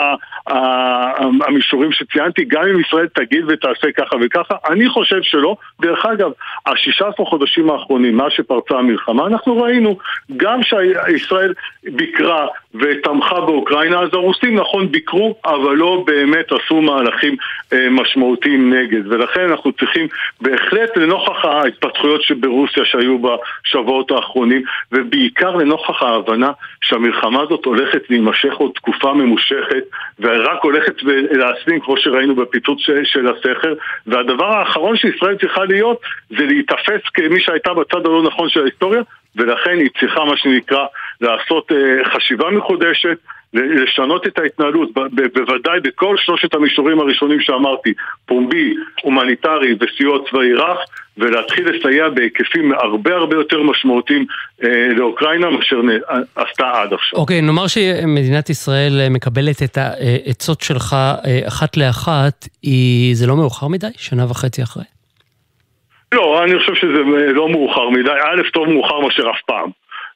המישורים 1.48 1.92
שציינתי, 1.92 2.46
גם 2.46 2.64
אם 2.64 2.80
ישראל 2.80 3.08
תגיד 3.08 3.44
ותעשה 3.48 3.92
ככה 3.98 4.16
וככה, 4.22 4.56
אני 4.70 4.90
חושב 4.90 5.22
שלא. 5.22 5.56
דרך 5.82 6.06
אגב, 6.06 6.32
השישה 6.66 7.08
עשרה 7.08 7.26
חודשים 7.26 7.70
האחרונים, 7.70 8.18
מאז 8.18 8.32
שפרצה 8.32 8.76
המלחמה, 8.76 9.28
אנחנו 9.28 9.62
ראינו 9.62 9.98
גם 10.38 10.60
שישראל 10.64 11.54
ביקרה 11.84 12.48
ותמכה 12.76 13.42
באוקראינה, 13.42 14.00
אז 14.00 14.10
הרוסים 14.14 14.56
נכון 14.56 14.92
ביקרו, 14.92 15.36
אבל 15.46 15.76
לא 15.76 16.04
באמת 16.08 16.52
עשו 16.52 16.82
מהלכים 16.82 17.36
אה, 17.74 17.90
משמעותיים 17.90 18.74
נגד. 18.74 19.08
ולכן 19.08 19.42
אנחנו 19.42 19.72
צריכים 19.72 20.08
בהחלט 20.42 20.98
לנוכח 20.98 21.46
ההתפתחויות 21.46 22.22
שברוסיה 22.22 22.86
שהיו 22.86 23.18
בשבועות 23.20 24.12
האחרונים, 24.12 24.64
ובעיקר 24.92 25.56
לנוכח 25.56 26.04
ההבנה 26.04 26.52
שהמלחמה 26.82 27.42
הזאת 27.42 27.66
הולכת 27.66 28.10
להימשך 28.10 28.54
עוד 28.54 28.72
תקופה 28.76 29.14
ממושכת 29.14 29.84
ורק 30.20 30.64
הולכת 30.64 30.96
להסלים 31.32 31.80
כמו 31.80 31.98
שראינו 31.98 32.36
בפיצוץ 32.36 32.80
של 33.04 33.28
הסכר 33.28 33.74
והדבר 34.08 34.46
האחרון 34.46 34.98
שישראל 34.98 35.38
צריכה 35.38 35.66
להיות 35.66 36.02
זה 36.30 36.46
להיתפס 36.46 37.10
כמי 37.14 37.42
שהייתה 37.42 37.74
בצד 37.74 38.06
הלא 38.06 38.24
נכון 38.24 38.50
של 38.50 38.62
ההיסטוריה 38.62 39.02
ולכן 39.36 39.78
היא 39.80 39.90
צריכה 40.00 40.26
מה 40.26 40.38
שנקרא 40.38 40.86
לעשות 41.22 41.72
אה, 41.72 42.10
חשיבה 42.14 42.52
מחודשת 42.52 43.18
לשנות 43.54 44.28
את 44.28 44.40
ההתנהלות, 44.40 44.90
בוודאי 45.34 45.80
בכל 45.84 46.18
שלושת 46.18 46.54
המישורים 46.54 47.00
הראשונים 47.00 47.42
שאמרתי, 47.42 47.94
פומבי, 48.26 48.74
הומניטרי 49.02 49.76
וסיוע 49.80 50.18
צבאי 50.30 50.54
רך, 50.54 50.78
ולהתחיל 51.18 51.70
לסייע 51.70 52.10
בהיקפים 52.10 52.72
הרבה 52.74 53.16
הרבה 53.16 53.36
יותר 53.36 53.64
משמעותיים 53.64 54.26
אה, 54.64 54.70
לאוקראינה 54.96 55.50
מאשר 55.50 55.82
עשתה 56.36 56.72
עד 56.74 56.94
עכשיו. 56.94 57.20
אוקיי, 57.20 57.40
okay, 57.40 57.42
נאמר 57.42 57.68
שמדינת 57.68 58.50
ישראל 58.50 59.08
מקבלת 59.10 59.64
את 59.64 59.78
העצות 59.78 60.62
שלך 60.62 60.94
אה, 60.94 61.48
אחת 61.48 61.78
לאחת, 61.78 62.48
היא... 62.64 63.16
זה 63.16 63.28
לא 63.28 63.36
מאוחר 63.36 63.68
מדי? 63.68 63.88
שנה 63.98 64.26
וחצי 64.32 64.64
אחרי? 64.64 64.84
לא, 66.12 66.44
אני 66.44 66.60
חושב 66.60 66.76
שזה 66.76 67.04
לא 67.34 67.50
מאוחר 67.50 67.90
מדי. 67.90 68.12
א', 68.12 68.42
טוב 68.54 68.70
מאוחר 68.70 69.00
מאשר 69.00 69.30
אף 69.30 69.42
פעם. 69.46 69.70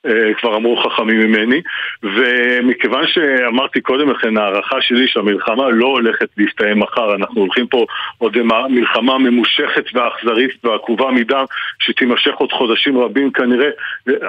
אה, 0.06 0.34
כבר 0.34 0.56
אמרו 0.56 0.78
חכמים 0.78 1.20
ממני, 1.20 1.62
ומכיוון 2.04 3.08
שאמרתי 3.08 3.82
קודם 3.82 4.10
לכן, 4.12 4.38
ההערכה 4.38 4.82
שלי 4.82 5.08
שהמלחמה 5.08 5.70
לא 5.70 5.88
הולכת 5.88 6.28
להסתיים 6.38 6.80
מחר, 6.80 7.16
אנחנו 7.16 7.42
הולכים 7.42 7.68
פה 7.68 7.86
עוד 8.18 8.38
מלחמה 8.70 9.18
ממושכת 9.18 9.84
ואכזרית 9.94 10.66
ועקובה 10.66 11.12
מדם, 11.12 11.46
שתימשך 11.80 12.36
עוד 12.36 12.52
חודשים 12.52 12.98
רבים 12.98 13.32
כנראה, 13.32 13.70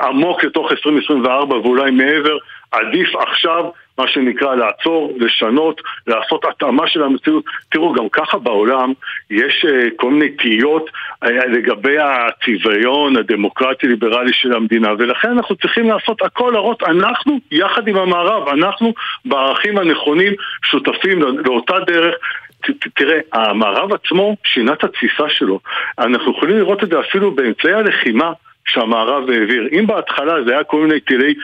עמוק 0.03 0.45
לתוך 0.45 0.73
2024 0.73 1.57
ואולי 1.57 1.91
מעבר, 1.91 2.37
עדיף 2.73 3.17
עכשיו 3.17 3.65
מה 3.99 4.09
שנקרא 4.09 4.55
לעצור, 4.55 5.13
לשנות, 5.17 5.81
לעשות 6.07 6.45
התאמה 6.45 6.89
של 6.89 7.03
המציאות. 7.03 7.45
תראו, 7.71 7.93
גם 7.93 8.09
ככה 8.09 8.39
בעולם 8.39 8.93
יש 9.31 9.65
uh, 9.65 9.91
כל 9.97 10.11
מיני 10.11 10.31
תהיות 10.31 10.91
uh, 11.25 11.29
לגבי 11.29 11.97
הצביון 11.99 13.17
הדמוקרטי-ליברלי 13.17 14.33
של 14.33 14.53
המדינה, 14.53 14.93
ולכן 14.99 15.29
אנחנו 15.29 15.57
צריכים 15.57 15.89
לעשות 15.89 16.23
הכל, 16.23 16.51
להראות, 16.55 16.83
אנחנו 16.83 17.39
יחד 17.51 17.89
עם 17.89 17.97
המערב, 17.97 18.49
אנחנו 18.49 18.95
בערכים 19.25 19.79
הנכונים 19.79 20.33
שותפים 20.65 21.23
לאותה 21.23 21.75
דרך. 21.87 22.15
תראה, 22.95 23.19
המערב 23.33 23.93
עצמו 23.93 24.37
שינה 24.45 24.73
את 24.73 24.85
התפיסה 24.85 25.25
שלו. 25.29 25.61
אנחנו 25.99 26.33
יכולים 26.33 26.59
לראות 26.59 26.85
את 26.85 26.89
זה 26.89 27.01
אפילו 27.01 27.31
באמצעי 27.31 27.73
הלחימה. 27.73 28.33
שהמערב 28.69 29.31
העביר. 29.31 29.69
אם 29.73 29.87
בהתחלה 29.87 30.35
זה 30.47 30.53
היה 30.53 30.65
כל 30.65 30.87
מיני 30.87 31.01
טילי, 31.01 31.35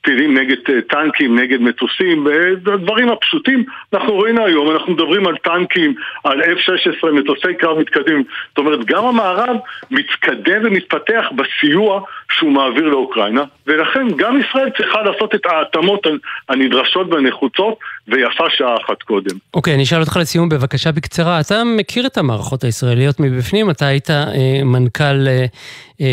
טילים 0.00 0.38
נגד 0.38 0.56
אה, 0.68 0.80
טנקים, 0.88 1.38
נגד 1.38 1.60
מטוסים, 1.60 2.26
הדברים 2.66 3.08
הפשוטים, 3.08 3.64
אנחנו 3.92 4.12
רואים 4.12 4.38
היום, 4.38 4.70
אנחנו 4.70 4.92
מדברים 4.92 5.26
על 5.26 5.36
טנקים, 5.36 5.94
על 6.24 6.42
F-16, 6.42 7.10
מטוסי 7.12 7.54
קרב 7.58 7.78
מתקדמים. 7.78 8.24
זאת 8.48 8.58
אומרת, 8.58 8.84
גם 8.84 9.04
המערב 9.04 9.56
מתקדם 9.90 10.60
ומתפתח 10.64 11.24
בסיוע 11.36 12.00
שהוא 12.32 12.52
מעביר 12.52 12.84
לאוקראינה, 12.84 13.44
ולכן 13.66 14.08
גם 14.16 14.40
ישראל 14.40 14.70
צריכה 14.76 15.02
לעשות 15.02 15.34
את 15.34 15.46
ההתאמות 15.46 16.06
הנדרשות 16.48 17.12
והנחוצות, 17.12 17.78
ויפה 18.08 18.44
שעה 18.50 18.76
אחת 18.84 19.02
קודם. 19.02 19.36
אוקיי, 19.54 19.72
okay, 19.72 19.74
אני 19.74 19.82
אשאל 19.82 20.00
אותך 20.00 20.16
לסיום 20.20 20.48
בבקשה 20.48 20.92
בקצרה. 20.92 21.40
אתה 21.40 21.62
מכיר 21.64 22.06
את 22.06 22.18
המערכות 22.18 22.64
הישראליות 22.64 23.20
מבפנים, 23.20 23.70
אתה 23.70 23.86
היית 23.86 24.10
אה, 24.10 24.64
מנכ"ל 24.64 25.02
אה, 25.26 25.32
אה, 25.32 25.46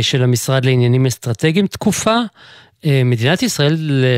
של 0.01 0.23
המשרד 0.23 0.65
לעניינים 0.65 1.05
אסטרטגיים 1.05 1.67
תקופה. 1.67 2.17
אה, 2.85 3.01
מדינת 3.05 3.43
ישראל 3.43 3.73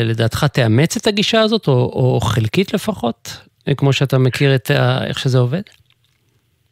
לדעתך 0.05 0.45
תאמץ 0.53 0.97
את 0.97 1.07
הגישה 1.07 1.41
הזאת, 1.41 1.67
או, 1.67 1.73
או 1.73 2.19
חלקית 2.19 2.73
לפחות, 2.73 3.38
אה, 3.67 3.75
כמו 3.75 3.93
שאתה 3.93 4.17
מכיר 4.17 4.55
את 4.55 4.71
ה, 4.71 5.05
איך 5.07 5.19
שזה 5.19 5.38
עובד? 5.38 5.62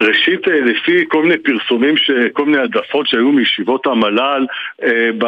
ראשית, 0.03 0.47
אה, 0.47 0.61
לפי 0.61 1.05
כל 1.07 1.23
מיני 1.23 1.37
פרסומים, 1.37 1.95
כל 2.33 2.45
מיני 2.45 2.57
העדפות 2.57 3.07
שהיו 3.07 3.31
מישיבות 3.31 3.87
המל"ל 3.87 4.45
אה, 4.83 5.09
ב, 5.17 5.25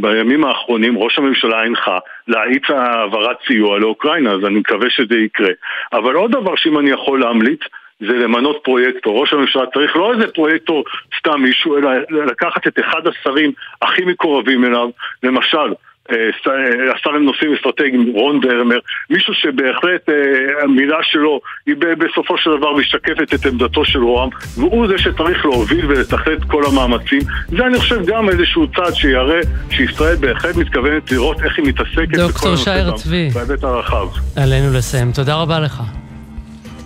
בימים 0.00 0.44
האחרונים, 0.44 0.98
ראש 0.98 1.18
הממשלה 1.18 1.60
הנחה 1.60 1.98
להאיץ 2.28 2.62
העברת 2.68 3.36
סיוע 3.46 3.78
לאוקראינה, 3.78 4.32
אז 4.32 4.44
אני 4.44 4.58
מקווה 4.58 4.90
שזה 4.90 5.18
יקרה. 5.18 5.52
אבל 5.92 6.14
עוד 6.14 6.30
דבר 6.30 6.56
שאם 6.56 6.78
אני 6.78 6.90
יכול 6.90 7.20
להמליץ, 7.20 7.60
זה 8.00 8.12
למנות 8.12 8.60
פרויקטור. 8.64 9.20
ראש 9.20 9.32
הממשלה 9.32 9.62
צריך 9.74 9.96
לא 9.96 10.12
איזה 10.14 10.32
פרויקטור 10.32 10.84
סתם 11.18 11.42
מישהו, 11.42 11.78
אלא 11.78 11.90
לקחת 12.26 12.66
את 12.66 12.78
אחד 12.80 13.00
השרים 13.06 13.52
הכי 13.82 14.04
מקורבים 14.04 14.64
אליו, 14.64 14.88
למשל, 15.22 15.74
אה, 16.10 16.16
אה, 16.16 16.94
השר 16.94 17.10
לנושאים 17.10 17.54
אסטרטגיים, 17.54 18.12
רון 18.14 18.40
דרמר, 18.40 18.78
מישהו 19.10 19.34
שבהחלט 19.34 20.08
אה, 20.08 20.14
המילה 20.62 20.98
שלו 21.02 21.40
היא 21.66 21.74
בסופו 21.98 22.38
של 22.38 22.50
דבר 22.58 22.76
משקפת 22.76 23.34
את 23.34 23.46
עמדתו 23.46 23.84
של 23.84 23.98
רוה"מ 23.98 24.28
והוא 24.56 24.86
זה 24.88 24.98
שצריך 24.98 25.44
להוביל 25.44 25.86
ולתכלל 25.86 26.34
את 26.34 26.44
כל 26.44 26.62
המאמצים 26.66 27.20
זה 27.48 27.66
אני 27.66 27.78
חושב 27.78 28.06
גם 28.06 28.28
איזשהו 28.28 28.66
צעד 28.76 28.94
שיראה 28.94 29.40
שישראל 29.70 30.16
בהחלט 30.16 30.56
מתכוונת 30.56 31.12
לראות 31.12 31.42
איך 31.42 31.58
היא 31.58 31.66
מתעסקת 31.66 32.18
בכל 32.28 32.48
הנושא 32.48 32.90
בהיבט 33.34 33.64
הרחב. 33.64 34.06
עלינו 34.36 34.78
לסיים. 34.78 35.12
תודה 35.12 35.34
רבה 35.34 35.60
לך. 35.60 35.82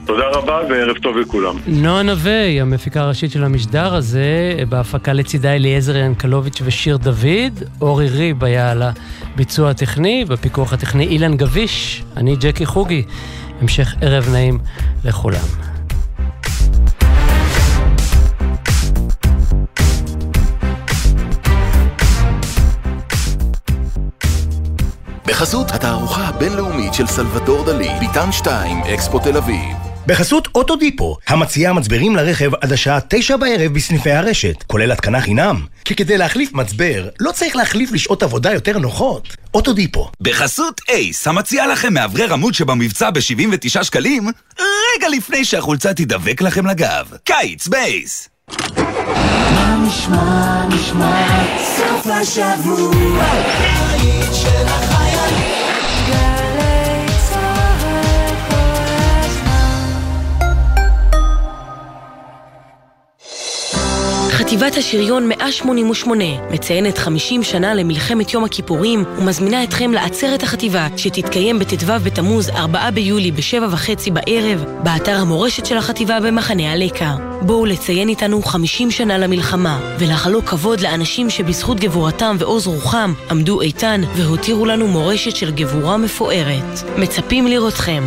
תודה 0.07 0.25
רבה 0.33 0.61
וערב 0.69 0.99
טוב 0.99 1.17
לכולם. 1.17 1.57
נועה 1.67 2.03
נווה, 2.03 2.61
המפיקה 2.61 3.01
הראשית 3.01 3.33
של 3.33 3.45
המשדר 3.45 3.95
הזה, 3.95 4.55
בהפקה 4.69 5.13
לצידה 5.13 5.55
אליעזר 5.55 5.97
ינקלוביץ' 5.97 6.63
ושיר 6.65 6.97
דוד, 6.97 7.63
אורי 7.81 8.09
ריב 8.09 8.45
היה 8.45 8.71
על 8.71 8.83
הביצוע 8.83 9.71
הטכני, 9.71 10.25
בפיקוח 10.29 10.73
הטכני 10.73 11.07
אילן 11.07 11.37
גביש, 11.37 12.05
אני 12.17 12.37
ג'קי 12.37 12.67
חוגי. 12.67 13.03
המשך 13.61 13.95
ערב 14.01 14.29
נעים 14.33 14.59
לכולם. 15.05 15.45
בחסות 25.27 25.71
התערוכה 25.71 26.29
הבינלאומית 26.29 26.95
של 26.95 27.07
סלבדור 27.07 27.65
דלי, 27.65 27.89
ביטן 28.01 28.33
2, 28.33 28.79
אקספו 28.95 29.19
תל 29.19 29.37
אביב. 29.37 29.94
בחסות 30.07 30.49
אוטודיפו, 30.55 31.17
המציעה 31.29 31.73
מצברים 31.73 32.17
לרכב 32.17 32.55
עד 32.55 32.73
השעה 32.73 32.99
תשע 33.09 33.37
בערב 33.37 33.73
בסניפי 33.73 34.11
הרשת, 34.11 34.63
כולל 34.67 34.93
התקנה 34.93 35.21
חינם. 35.21 35.67
כי 35.85 35.95
כדי 35.95 36.19
להחליף 36.19 36.53
מצבר, 36.53 37.09
לא 37.21 37.33
צריך 37.33 37.57
להחליף 37.57 37.93
לשעות 37.93 38.23
עבודה 38.23 38.53
יותר 38.53 38.79
נוחות. 38.79 39.37
אוטודיפו. 39.55 40.11
בחסות 40.21 40.81
אייס, 40.89 41.27
המציעה 41.27 41.67
לכם 41.67 41.95
מאוורר 41.95 42.33
עמוד 42.33 42.55
שבמבצע 42.55 43.11
ב-79 43.11 43.85
שקלים, 43.85 44.29
רגע 44.59 45.09
לפני 45.09 45.45
שהחולצה 45.45 45.95
תדבק 45.95 46.43
לכם 46.43 46.67
לגב. 46.67 47.07
קיץ 47.25 47.69
בייס! 47.69 48.29
מה 49.55 49.77
נשמע, 49.87 50.67
נשמע, 50.69 51.27
סוף 51.77 52.07
השבוע, 52.07 53.25
חטיבת 64.65 64.79
השריון 64.79 65.29
188 65.29 66.25
מציינת 66.51 66.99
50 66.99 67.43
שנה 67.43 67.75
למלחמת 67.75 68.33
יום 68.35 68.45
הכיפורים 68.45 69.05
ומזמינה 69.19 69.65
אתכם 69.65 69.93
לעצרת 69.93 70.43
החטיבה 70.43 70.87
שתתקיים 70.97 71.59
בט"ו 71.59 71.93
בתמוז 72.05 72.51
4 72.51 72.91
ביולי 72.91 73.31
בשבע 73.31 73.67
וחצי 73.71 74.11
בערב 74.11 74.65
באתר 74.83 75.17
המורשת 75.17 75.67
של 75.67 75.77
החטיבה 75.77 76.21
במחנה 76.21 76.73
הלקה. 76.73 77.15
בואו 77.43 77.67
לציין 77.67 78.09
איתנו 78.09 78.43
50 78.43 78.91
שנה 78.91 79.19
למלחמה 79.19 79.95
ולחלוק 79.99 80.45
כבוד 80.45 80.81
לאנשים 80.81 81.31
שבזכות 81.31 81.81
גבורתם 81.81 82.37
ועוז 82.39 82.67
רוחם 82.67 83.13
עמדו 83.31 83.61
איתן 83.61 84.01
והותירו 84.17 84.67
לנו 84.67 84.89
מורשת 84.89 85.37
של 85.37 85.51
גבורה 85.51 85.97
מפוארת. 85.97 86.99
מצפים 86.99 87.47
לראותכם. 87.47 88.03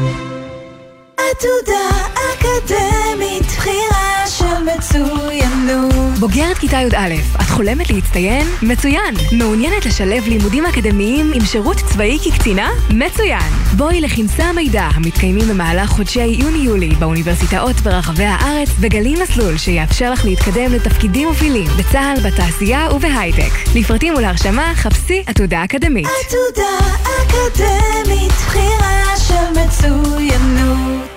עתודה 1.32 2.08
אקדמית, 2.14 3.44
בחירה 3.44 4.28
של 4.28 4.64
מצוינות. 4.76 6.20
בוגרת 6.20 6.58
כיתה 6.58 6.78
י"א, 6.78 7.14
את 7.36 7.50
חולמת 7.50 7.90
להצטיין? 7.90 8.48
מצוין! 8.62 9.16
מעוניינת 9.32 9.86
לשלב 9.86 10.28
לימודים 10.28 10.66
אקדמיים 10.66 11.32
עם 11.36 11.46
שירות 11.46 11.78
צבאי 11.78 12.18
כקצינה? 12.24 12.70
מצוין! 12.90 13.52
בואי 13.78 14.02
לכנסי 14.02 14.42
המידע 14.44 14.90
המתקיימים 14.94 15.48
במהלך 15.50 15.90
חודשי 15.90 16.26
יוני-יולי 16.26 16.90
באוניברסיטאות 16.90 17.76
ברחבי 17.76 18.26
הארץ 18.26 18.70
וגלי 18.80 19.16
מסלול 19.24 19.58
שיאפשר 19.58 20.12
לך 20.12 20.26
להתקדם 20.26 20.74
לתפקידים 20.74 21.28
מובילים 21.28 21.68
בצה"ל, 21.78 22.20
בתעשייה 22.28 22.88
ובהייטק. 22.96 23.52
לפרטים 23.76 24.14
ולהרשמה 24.16 24.74
חפשי 24.76 25.24
עתודה 25.26 25.64
אקדמית. 25.64 26.08
עתודה 26.08 26.78
אקדמית, 27.02 28.32
בחירה 28.32 29.18
של 29.18 29.60
מצוינות. 29.62 31.17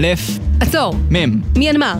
א', 0.00 0.06
עצור. 0.60 0.94
מ', 1.10 1.40
מיינמר. 1.56 1.94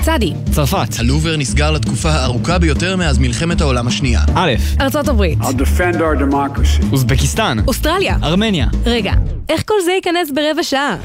צדי. 0.00 0.32
צרפת. 0.52 0.98
הלובר 0.98 1.36
נסגר 1.36 1.70
לתקופה 1.70 2.10
הארוכה 2.10 2.58
ביותר 2.58 2.96
מאז 2.96 3.18
מלחמת 3.18 3.60
העולם 3.60 3.86
השנייה. 3.86 4.20
א', 4.34 4.50
ארצות 4.80 5.08
הברית. 5.08 5.38
אוזבקיסטן. 6.92 7.58
אוסטרליה. 7.66 8.16
ארמניה. 8.22 8.66
רגע, 8.86 9.12
איך 9.48 9.62
כל 9.66 9.74
זה 9.84 9.92
ייכנס 9.92 10.30
ברבע 10.30 10.62
שעה? 10.62 10.96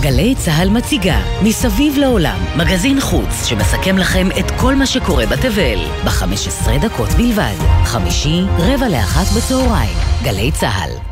גלי 0.00 0.34
צה"ל 0.38 0.68
מציגה 0.68 1.20
מסביב 1.42 1.98
לעולם 1.98 2.38
מגזין 2.56 3.00
חוץ 3.00 3.46
שמסכם 3.46 3.98
לכם 3.98 4.28
את 4.38 4.50
כל 4.60 4.74
מה 4.74 4.86
שקורה 4.86 5.26
בתבל 5.26 5.78
ב-15 6.04 6.70
דקות 6.82 7.08
בלבד. 7.08 7.54
חמישי, 7.84 8.40
רבע 8.58 8.88
לאחת 8.88 9.36
בצהריים. 9.36 9.96
גלי 10.22 10.50
צה"ל. 10.52 11.11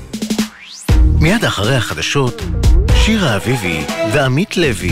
מיד 1.21 1.45
אחרי 1.45 1.75
החדשות, 1.75 2.41
שירה 2.95 3.35
אביבי 3.35 3.85
ועמית 4.13 4.57
לוי. 4.57 4.91